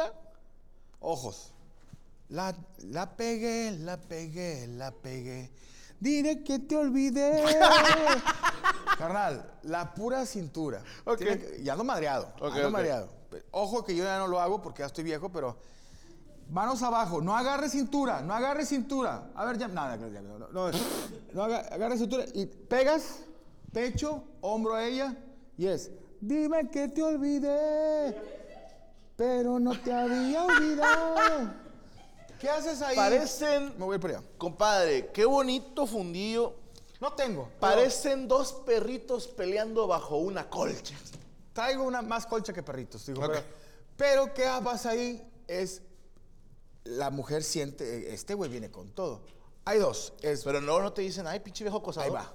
Ojos. 1.01 1.53
La, 2.29 2.55
la 2.79 3.17
pegué, 3.17 3.73
la 3.73 3.97
pegué, 3.97 4.67
la 4.69 4.93
pegué. 4.93 5.51
Diré 6.01 6.43
que 6.43 6.59
te 6.59 6.77
olvidé. 6.77 7.45
Carnal, 8.99 9.51
la 9.63 9.95
pura 9.95 10.27
cintura. 10.27 10.83
Ok. 11.05 11.19
Tiene 11.19 11.39
que- 11.39 11.61
y 11.63 11.69
ando 11.69 11.85
madreado. 11.85 12.33
Ando 12.41 12.71
madreado. 12.71 13.09
Ojo 13.53 13.85
que 13.85 13.95
yo 13.95 14.05
ya 14.05 14.19
no 14.19 14.27
lo 14.27 14.41
hago 14.41 14.61
porque 14.61 14.81
ya 14.81 14.87
estoy 14.87 15.05
viejo, 15.05 15.31
pero. 15.31 15.57
Manos 16.51 16.83
abajo, 16.83 17.21
no 17.21 17.37
agarre 17.37 17.69
cintura, 17.69 18.23
no 18.23 18.35
agarre 18.35 18.67
cintura. 18.67 19.31
A 19.37 19.45
ver, 19.45 19.57
ya, 19.57 19.69
nada, 19.69 19.95
ya, 19.97 20.09
ya, 20.09 20.21
no, 20.21 20.37
no, 20.37 20.49
no 21.33 21.43
aga- 21.45 21.69
agarre 21.73 21.97
cintura 21.97 22.25
y 22.35 22.45
pegas, 22.47 23.21
pecho, 23.73 24.25
hombro 24.41 24.75
a 24.75 24.85
ella 24.85 25.15
y 25.57 25.69
es, 25.69 25.93
dime 26.21 26.69
que 26.69 26.89
te 26.89 27.05
olvidé, 27.05 28.17
pero 29.15 29.61
no 29.61 29.79
te 29.81 29.93
había 29.93 30.45
olvidado. 30.45 31.55
¿Qué 32.41 32.49
haces 32.49 32.81
ahí? 32.83 32.97
Parecen, 32.97 33.75
Me 33.79 33.85
voy 33.85 33.99
para 33.99 34.19
allá. 34.19 34.27
compadre, 34.39 35.11
qué 35.13 35.25
bonito 35.25 35.87
fundillo. 35.87 36.55
No 37.01 37.13
tengo. 37.13 37.45
pero 37.45 37.61
Parecen 37.61 38.27
dos 38.29 38.53
perritos 38.53 39.27
peleando 39.29 39.87
bajo 39.87 40.17
una 40.17 40.49
colcha. 40.49 40.97
Traigo 41.53 41.85
una 41.85 42.03
más 42.03 42.27
colcha 42.27 42.53
que 42.53 42.63
perritos, 42.63 43.05
digo. 43.07 43.21
Pero, 43.21 43.43
pero 43.97 44.35
¿qué 44.35 44.49
pasa 44.65 44.91
ahí? 44.91 45.23
Es 45.47 45.83
la 46.85 47.11
mujer 47.11 47.43
siente, 47.43 48.13
este 48.15 48.35
güey 48.35 48.51
viene 48.51 48.71
con 48.71 48.91
todo. 48.91 49.23
Hay 49.67 49.79
dos. 49.79 50.15
Es, 50.23 50.43
Pero 50.45 50.61
no, 50.61 50.81
no 50.81 50.93
te 50.93 51.03
dicen, 51.03 51.27
ay, 51.27 51.41
pinche 51.41 51.63
viejo 51.65 51.79
acosador. 51.79 52.09
ahí 52.09 52.15
va. 52.15 52.33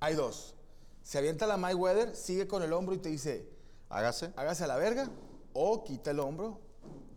Hay 0.00 0.14
dos. 0.14 0.54
Se 1.02 1.18
avienta 1.18 1.46
la 1.46 1.56
My 1.56 1.74
Weather, 1.74 2.14
sigue 2.16 2.46
con 2.48 2.62
el 2.62 2.72
hombro 2.72 2.94
y 2.94 2.98
te 2.98 3.08
dice, 3.08 3.48
Hágase. 3.88 4.32
hágase 4.36 4.64
a 4.64 4.66
la 4.66 4.76
verga, 4.76 5.08
o 5.52 5.84
quita 5.84 6.10
el 6.10 6.20
hombro 6.20 6.60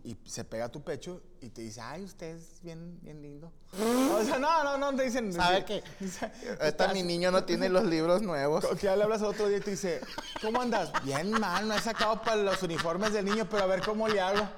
y 0.04 0.16
se 0.24 0.44
pega 0.44 0.64
a 0.64 0.68
tu 0.68 0.82
pecho 0.82 1.22
y 1.40 1.48
te 1.50 1.62
dice, 1.62 1.80
ay, 1.80 2.02
usted 2.04 2.36
es 2.36 2.60
bien, 2.62 2.98
bien 3.02 3.22
lindo. 3.22 3.52
o 3.72 4.24
sea, 4.24 4.38
no, 4.38 4.64
no, 4.64 4.76
no 4.76 4.96
te 4.96 5.04
dicen. 5.04 5.32
¿Sabe 5.32 5.64
qué? 5.64 5.82
Esta 6.60 6.92
mi 6.92 7.02
niño 7.02 7.30
no 7.30 7.44
tiene 7.44 7.68
los 7.68 7.84
libros 7.84 8.20
nuevos. 8.22 8.66
Que 8.66 8.76
ya 8.86 8.96
le 8.96 9.04
hablas 9.04 9.20
al 9.22 9.28
otro 9.28 9.48
día 9.48 9.58
y 9.58 9.60
te 9.60 9.72
dice, 9.72 10.00
¿cómo 10.40 10.60
andas? 10.60 10.90
Bien 11.04 11.30
mal, 11.30 11.68
no 11.68 11.74
he 11.74 11.80
sacado 11.80 12.20
para 12.22 12.36
los 12.36 12.62
uniformes 12.62 13.12
del 13.12 13.24
niño, 13.24 13.46
pero 13.48 13.62
a 13.62 13.66
ver 13.66 13.82
cómo 13.82 14.08
le 14.08 14.20
hago. 14.20 14.48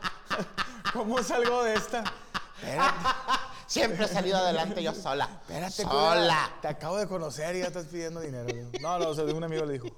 ¿Cómo 0.92 1.22
salgo 1.22 1.64
de 1.64 1.74
esta? 1.74 2.04
Espérate, 2.62 2.94
Siempre 3.66 4.04
he 4.04 4.08
salido 4.08 4.36
adelante 4.38 4.82
yo 4.82 4.94
sola. 4.94 5.28
espérate, 5.42 5.82
Sola. 5.82 6.14
culera. 6.14 6.58
Te 6.62 6.68
acabo 6.68 6.96
de 6.98 7.06
conocer 7.06 7.56
y 7.56 7.60
ya 7.60 7.66
estás 7.66 7.86
pidiendo 7.86 8.20
dinero. 8.20 8.46
No, 8.80 8.98
no, 8.98 9.08
o 9.08 9.14
sea, 9.14 9.24
un 9.24 9.44
amigo 9.44 9.64
le 9.64 9.72
dijo. 9.74 9.88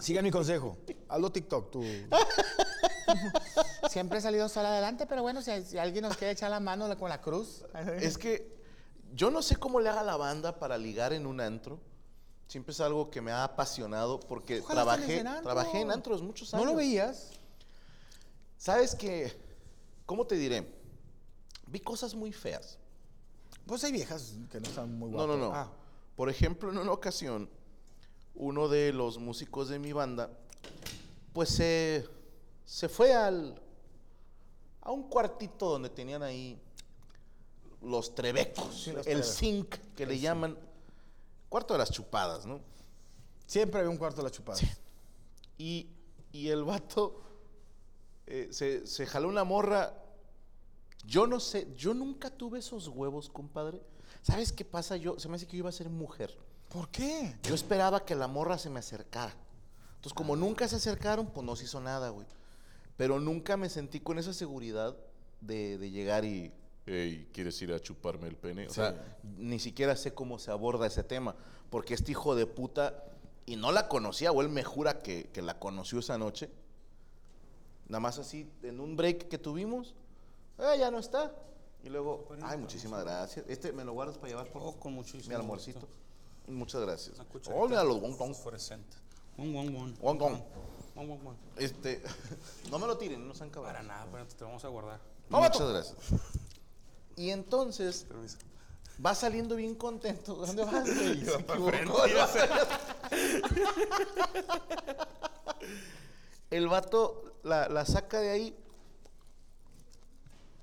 Sigan 0.00 0.24
mi 0.24 0.30
consejo. 0.30 0.78
Hazlo 1.08 1.32
TikTok, 1.32 1.70
tú. 1.70 1.82
Siempre 3.90 4.18
he 4.18 4.20
salido 4.20 4.48
sola 4.48 4.68
adelante, 4.70 5.06
pero 5.06 5.22
bueno, 5.22 5.42
si, 5.42 5.62
si 5.62 5.78
alguien 5.78 6.02
nos 6.02 6.16
quiere 6.16 6.32
echar 6.32 6.50
la 6.50 6.60
mano 6.60 6.96
con 6.98 7.08
la 7.08 7.20
cruz. 7.20 7.64
Es 8.00 8.18
que 8.18 8.56
yo 9.14 9.30
no 9.30 9.42
sé 9.42 9.56
cómo 9.56 9.80
le 9.80 9.88
haga 9.88 10.02
la 10.02 10.16
banda 10.16 10.58
para 10.58 10.76
ligar 10.76 11.12
en 11.12 11.26
un 11.26 11.40
antro. 11.40 11.80
Siempre 12.46 12.72
es 12.72 12.80
algo 12.80 13.10
que 13.10 13.20
me 13.20 13.30
ha 13.30 13.44
apasionado 13.44 14.20
porque 14.20 14.60
Ojalá 14.60 14.82
trabajé, 14.84 15.18
en 15.20 15.26
antro. 15.26 15.42
trabajé 15.44 15.80
en 15.80 15.90
antros 15.90 16.22
muchos 16.22 16.52
¿No 16.52 16.58
años. 16.60 16.70
lo 16.72 16.76
veías? 16.76 17.30
¿Sabes 18.56 18.94
qué? 18.94 19.38
¿Cómo 20.06 20.26
te 20.26 20.34
diré? 20.36 20.66
Vi 21.66 21.80
cosas 21.80 22.14
muy 22.14 22.32
feas. 22.32 22.78
Pues 23.66 23.84
hay 23.84 23.92
viejas 23.92 24.34
que 24.50 24.60
no 24.60 24.66
están 24.68 24.98
muy 24.98 25.10
No, 25.10 25.18
guapas. 25.18 25.36
no, 25.36 25.48
no. 25.48 25.54
Ah, 25.54 25.70
Por 26.16 26.30
ejemplo, 26.30 26.70
en 26.70 26.78
una 26.78 26.92
ocasión, 26.92 27.50
uno 28.34 28.68
de 28.68 28.92
los 28.94 29.18
músicos 29.18 29.68
de 29.68 29.78
mi 29.78 29.92
banda, 29.92 30.30
pues 31.38 31.50
se, 31.50 32.04
se 32.64 32.88
fue 32.88 33.14
al, 33.14 33.62
a 34.80 34.90
un 34.90 35.04
cuartito 35.04 35.70
donde 35.70 35.88
tenían 35.88 36.20
ahí 36.24 36.60
los 37.80 38.12
trebecos, 38.12 38.82
Sí, 38.82 38.90
los 38.90 39.06
el 39.06 39.20
trebecos. 39.20 39.36
zinc 39.36 39.76
que 39.94 40.04
le 40.04 40.18
llaman, 40.18 40.58
cuarto 41.48 41.74
de 41.74 41.78
las 41.78 41.92
chupadas, 41.92 42.44
¿no? 42.44 42.58
siempre 43.46 43.78
había 43.78 43.88
un 43.88 43.98
cuarto 43.98 44.16
de 44.16 44.24
la 44.24 44.30
chupada. 44.32 44.58
Y, 45.56 45.86
y 46.32 46.48
el 46.48 46.64
vato 46.64 47.22
eh, 48.26 48.48
se, 48.50 48.84
se 48.84 49.06
jaló 49.06 49.28
una 49.28 49.44
morra. 49.44 49.94
Yo 51.06 51.28
no 51.28 51.38
sé, 51.38 51.72
yo 51.76 51.94
nunca 51.94 52.30
tuve 52.30 52.58
esos 52.58 52.88
huevos, 52.88 53.30
compadre. 53.30 53.80
¿Sabes 54.22 54.50
qué 54.50 54.64
pasa? 54.64 54.96
Yo, 54.96 55.20
se 55.20 55.28
me 55.28 55.36
hace 55.36 55.46
que 55.46 55.52
yo 55.52 55.58
iba 55.60 55.68
a 55.68 55.72
ser 55.72 55.88
mujer. 55.88 56.36
¿Por 56.68 56.88
qué? 56.88 57.38
Yo 57.44 57.54
esperaba 57.54 58.04
que 58.04 58.16
la 58.16 58.26
morra 58.26 58.58
se 58.58 58.70
me 58.70 58.80
acercara. 58.80 59.32
Entonces, 59.98 60.14
como 60.14 60.36
nunca 60.36 60.68
se 60.68 60.76
acercaron, 60.76 61.26
pues 61.26 61.44
no 61.44 61.56
se 61.56 61.64
hizo 61.64 61.80
nada, 61.80 62.10
güey. 62.10 62.26
Pero 62.96 63.18
nunca 63.20 63.56
me 63.56 63.68
sentí 63.68 64.00
con 64.00 64.18
esa 64.18 64.32
seguridad 64.32 64.96
de, 65.40 65.76
de 65.78 65.90
llegar 65.90 66.24
y. 66.24 66.52
Hey, 66.86 67.28
¿quieres 67.34 67.60
ir 67.60 67.72
a 67.72 67.80
chuparme 67.80 68.28
el 68.28 68.36
pene? 68.36 68.66
O 68.66 68.70
sea, 68.70 69.18
ni 69.36 69.58
siquiera 69.58 69.94
sé 69.96 70.14
cómo 70.14 70.38
se 70.38 70.50
aborda 70.50 70.86
ese 70.86 71.02
tema. 71.04 71.34
Porque 71.68 71.94
este 71.94 72.12
hijo 72.12 72.34
de 72.34 72.46
puta, 72.46 73.04
y 73.44 73.56
no 73.56 73.72
la 73.72 73.88
conocía, 73.88 74.32
o 74.32 74.40
él 74.40 74.48
me 74.48 74.64
jura 74.64 75.00
que, 75.00 75.28
que 75.32 75.42
la 75.42 75.58
conoció 75.58 75.98
esa 75.98 76.16
noche. 76.16 76.48
Nada 77.88 78.00
más 78.00 78.18
así, 78.18 78.48
en 78.62 78.80
un 78.80 78.96
break 78.96 79.28
que 79.28 79.38
tuvimos, 79.38 79.94
"Ah, 80.58 80.76
ya 80.76 80.90
no 80.90 80.98
está. 80.98 81.32
Y 81.84 81.88
luego, 81.90 82.26
ay, 82.42 82.58
muchísimas 82.58 83.04
gracias. 83.04 83.44
Este, 83.48 83.72
¿me 83.72 83.84
lo 83.84 83.92
guardas 83.92 84.16
para 84.18 84.28
llevar, 84.28 84.50
por 84.50 84.62
Oh, 84.62 84.78
con 84.78 84.92
muchísimo 84.94 85.28
Mi 85.28 85.34
almuercito. 85.34 85.80
gusto. 85.80 85.94
Muchas 86.52 86.80
gracias. 86.82 87.20
Oh, 87.54 87.68
mira 87.68 87.84
los. 87.84 88.00
Won, 89.38 89.54
won. 89.54 89.96
Won, 90.00 90.18
won, 90.20 90.40
won. 91.24 91.36
Este, 91.56 92.02
no 92.70 92.78
me 92.78 92.86
lo 92.86 92.98
tiren, 92.98 93.26
no 93.26 93.34
sean 93.34 93.50
Para 93.50 93.66
cabrones. 93.78 93.86
nada, 93.88 94.06
pero 94.10 94.26
te 94.26 94.44
vamos 94.44 94.64
a 94.64 94.68
guardar. 94.68 95.00
Muchas 95.28 95.68
gracias. 95.70 95.96
Y 97.16 97.30
entonces, 97.30 98.04
Permiso. 98.08 98.38
va 99.04 99.14
saliendo 99.14 99.54
bien 99.56 99.74
contento. 99.74 100.34
¿Dónde 100.34 100.64
vas? 100.64 100.84
güey? 100.84 101.24
Se 101.24 101.38
para 101.40 101.58
equivocó. 101.80 102.02
El 106.50 106.68
vato 106.68 107.34
la, 107.42 107.68
la 107.68 107.84
saca 107.84 108.20
de 108.20 108.30
ahí 108.30 108.56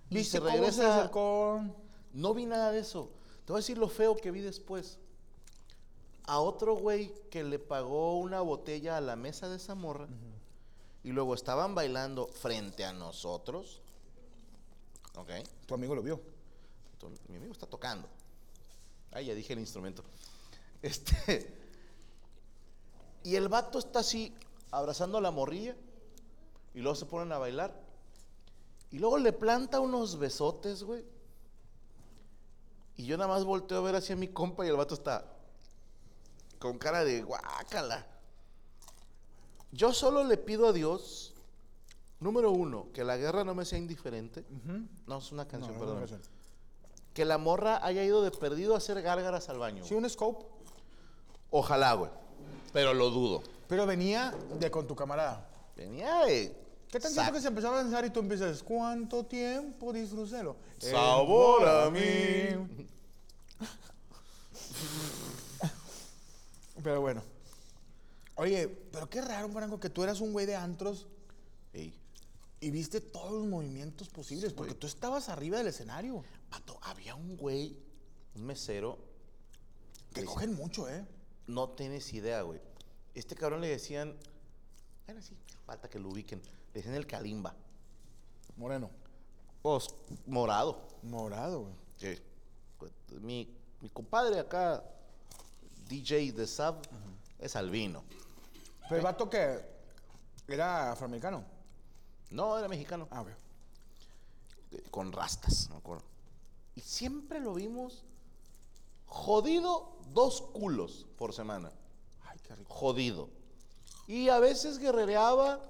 y 0.10 0.16
¿Viste 0.16 0.40
se 0.40 0.44
se 0.44 0.52
regresa. 0.52 0.98
acercó? 1.00 1.62
No 2.14 2.34
vi 2.34 2.46
nada 2.46 2.72
de 2.72 2.80
eso. 2.80 3.12
Te 3.46 3.52
voy 3.54 3.60
a 3.60 3.62
decir 3.62 3.78
lo 3.78 3.88
feo 3.90 4.16
que 4.16 4.32
vi 4.32 4.42
después. 4.42 4.98
A 6.28 6.40
otro 6.40 6.76
güey 6.76 7.14
que 7.30 7.44
le 7.44 7.60
pagó 7.60 8.18
una 8.20 8.42
botella 8.42 8.98
a 8.98 9.02
la 9.02 9.16
mesa 9.16 9.48
de 9.48 9.58
esa 9.58 9.76
morra 9.76 10.08
y 11.04 11.12
luego 11.12 11.36
estaban 11.36 11.76
bailando 11.76 12.28
frente 12.28 12.84
a 12.84 12.94
nosotros. 12.94 13.82
Ok. 15.16 15.30
Tu 15.68 15.74
amigo 15.76 15.94
lo 15.94 16.02
vio. 16.02 16.20
Tu- 17.00 17.10
Mi 17.30 17.38
amigo 17.38 17.54
está 17.54 17.68
tocando. 17.68 18.08
Ah, 19.12 19.22
ya 19.22 19.34
dije 19.36 19.54
el 19.54 19.60
instrumento. 19.60 20.04
Este. 20.82 21.54
Y 23.24 23.36
el 23.36 23.48
vato 23.48 23.80
está 23.80 24.00
así, 24.00 24.34
abrazando 24.72 25.18
a 25.18 25.22
la 25.22 25.32
morrilla. 25.32 25.76
Y 26.74 26.80
luego 26.80 26.96
se 26.96 27.06
ponen 27.06 27.32
a 27.32 27.38
bailar. 27.38 27.74
Y 28.92 29.00
luego 29.00 29.18
le 29.18 29.32
planta 29.32 29.80
unos 29.80 30.18
besotes, 30.18 30.84
güey. 30.84 31.04
Y 32.98 33.06
yo 33.06 33.18
nada 33.18 33.28
más 33.30 33.44
volteo 33.44 33.78
a 33.78 33.82
ver 33.82 33.96
hacia 33.96 34.16
mi 34.16 34.28
compa 34.28 34.66
y 34.66 34.70
el 34.70 34.76
vato 34.76 34.94
está 34.96 35.26
con 36.66 36.80
cara 36.80 37.06
de 37.06 37.22
guácala. 37.22 38.08
Yo 39.72 39.94
solo 39.94 40.24
le 40.24 40.36
pido 40.36 40.68
a 40.68 40.74
Dios, 40.74 41.36
número 42.20 42.50
uno, 42.50 42.88
que 42.92 43.04
la 43.04 43.18
guerra 43.18 43.44
no 43.44 43.54
me 43.54 43.66
sea 43.66 43.78
indiferente. 43.78 44.44
No, 45.06 45.20
es 45.20 45.32
una 45.32 45.48
canción, 45.48 45.76
No, 45.76 45.80
perdón. 45.80 46.08
no. 46.10 46.18
Que 47.14 47.24
la 47.24 47.38
morra 47.38 47.86
haya 47.86 48.04
ido 48.04 48.24
de 48.24 48.32
perdido 48.32 48.74
a 48.74 48.78
hacer 48.78 49.00
gárgaras 49.04 49.48
al 49.50 49.60
baño. 49.60 49.86
Sí, 49.86 49.94
un 49.94 50.10
scope. 50.10 50.44
Ojalá, 51.52 51.94
güey. 51.94 52.10
Pero 52.74 52.96
lo 52.96 53.12
dudo. 53.12 53.44
Pero 53.68 53.86
venía 53.86 54.34
de 54.60 54.72
con 54.72 54.88
tu 54.88 54.96
camarada. 54.96 55.48
Venía 55.76 56.26
de. 56.26 56.52
¿Qué 56.90 57.00
tan 57.00 57.14
tiempo 57.14 57.34
que 57.34 57.42
se 57.42 57.48
empezó 57.50 57.72
a 57.72 57.76
lanzar 57.76 58.06
y 58.06 58.10
tú 58.10 58.22
empiezas, 58.22 58.64
¿cuánto 58.64 59.24
tiempo 59.24 59.94
disfrúcelo? 59.94 60.56
Sabor 60.80 61.68
a 61.68 61.92
mí. 61.92 62.00
Pero 66.86 67.02
bueno. 67.02 67.24
Oye, 68.36 68.68
pero 68.68 69.10
qué 69.10 69.20
raro, 69.20 69.50
Franco, 69.50 69.80
que 69.80 69.90
tú 69.90 70.04
eras 70.04 70.22
un 70.22 70.34
güey 70.34 70.46
de 70.46 70.56
antros 70.56 71.08
Ey, 71.74 72.00
y 72.60 72.70
viste 72.70 73.02
todos 73.02 73.32
los 73.32 73.48
movimientos 73.48 74.08
posibles, 74.10 74.54
porque 74.54 74.76
tú 74.76 74.86
estabas 74.86 75.30
arriba 75.30 75.58
del 75.58 75.66
escenario. 75.66 76.24
vato, 76.52 76.78
había 76.84 77.16
un 77.16 77.38
güey, 77.38 77.76
un 78.36 78.46
mesero. 78.46 79.00
Que 80.14 80.22
le 80.22 80.28
cogen 80.28 80.54
mucho, 80.54 80.88
¿eh? 80.88 81.04
No 81.48 81.70
tienes 81.70 82.14
idea, 82.14 82.44
güey. 82.44 82.62
Este 83.16 83.34
cabrón 83.34 83.62
le 83.62 83.68
decían. 83.70 84.16
Bueno, 85.08 85.24
sí, 85.24 85.36
falta 85.66 85.90
que 85.90 85.98
lo 85.98 86.10
ubiquen. 86.10 86.40
Le 86.72 86.82
decían 86.82 86.94
el 86.94 87.08
Kalimba. 87.08 87.56
Moreno. 88.58 88.92
Pues, 89.64 89.88
morado. 90.28 90.88
Morado, 91.02 91.62
güey. 91.62 91.74
que 91.98 92.22
pues, 92.78 92.92
mi, 93.22 93.58
mi 93.82 93.90
compadre 93.90 94.40
acá, 94.40 94.84
DJ 95.88 96.32
de 96.32 96.48
Sab, 96.48 96.76
es 97.40 97.56
albino. 97.56 98.04
Pero 98.84 98.98
el 98.98 99.04
vato 99.04 99.30
que 99.30 99.60
era 100.48 100.92
afroamericano. 100.92 101.44
No, 102.30 102.58
era 102.58 102.68
mexicano. 102.68 103.08
Ah, 103.12 103.24
eh, 104.72 104.84
Con 104.92 105.12
rastas, 105.12 105.70
me 105.70 105.78
acuerdo. 105.78 106.04
Y 106.76 106.82
siempre 106.82 107.40
lo 107.40 107.54
vimos 107.54 108.04
jodido 109.06 109.98
dos 110.14 110.42
culos 110.42 111.06
por 111.18 111.34
semana. 111.34 111.72
Ay, 112.26 112.40
qué 112.44 112.56
rico. 112.56 112.74
Jodido. 112.74 113.30
Y 114.08 114.30
a 114.30 114.40
veces 114.40 114.78
guerrereaba. 114.78 115.62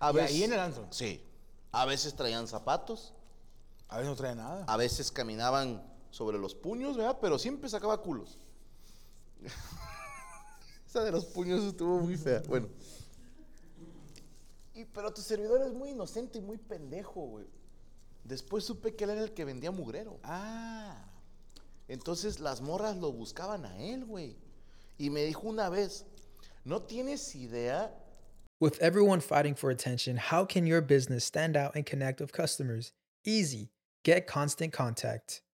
A 0.00 0.10
¿Y 0.10 0.14
veces, 0.14 0.30
ahí 0.30 0.44
en 0.44 0.52
el 0.52 0.60
antro? 0.60 0.86
Sí. 0.90 1.24
A 1.72 1.84
veces 1.84 2.14
traían 2.14 2.46
zapatos. 2.46 3.14
A 3.88 3.96
veces 3.96 4.10
no 4.10 4.16
trae 4.16 4.34
nada. 4.34 4.64
A 4.66 4.76
veces 4.76 5.10
caminaban 5.10 5.82
sobre 6.10 6.38
los 6.38 6.54
puños, 6.54 6.96
¿verdad? 6.96 7.18
Pero 7.20 7.38
siempre 7.38 7.68
sacaba 7.68 8.00
culos. 8.00 8.38
Esa 10.86 11.04
de 11.04 11.12
los 11.12 11.26
puños 11.26 11.64
estuvo 11.64 12.00
muy 12.00 12.16
fea. 12.16 12.42
Bueno. 12.48 12.68
Y, 14.74 14.84
pero 14.86 15.12
tu 15.12 15.20
servidor 15.20 15.62
es 15.62 15.72
muy 15.72 15.90
inocente 15.90 16.38
y 16.38 16.40
muy 16.40 16.56
pendejo, 16.56 17.20
güey. 17.22 17.46
Después 18.24 18.64
supe 18.64 18.94
que 18.94 19.04
él 19.04 19.10
era 19.10 19.22
el 19.22 19.34
que 19.34 19.44
vendía 19.44 19.70
mugrero. 19.70 20.20
Ah. 20.22 21.04
Entonces 21.88 22.40
las 22.40 22.60
morras 22.60 22.96
lo 22.96 23.12
buscaban 23.12 23.64
a 23.64 23.78
él, 23.78 24.04
güey. 24.04 24.36
Y 24.98 25.10
me 25.10 25.24
dijo 25.24 25.48
una 25.48 25.68
vez, 25.68 26.06
no 26.64 26.82
tienes 26.82 27.34
idea 27.34 27.94
With 28.60 28.76
everyone 28.80 29.20
fighting 29.20 29.54
for 29.54 29.70
attention, 29.70 30.16
how 30.16 30.44
can 30.44 30.66
your 30.66 30.80
business 30.80 31.24
stand 31.24 31.56
out 31.56 31.76
and 31.76 31.86
connect 31.86 32.20
with 32.20 32.32
customers? 32.32 32.92
Easy. 33.24 33.70
Get 34.02 34.26
Constant 34.26 34.72
Contact. 34.72 35.42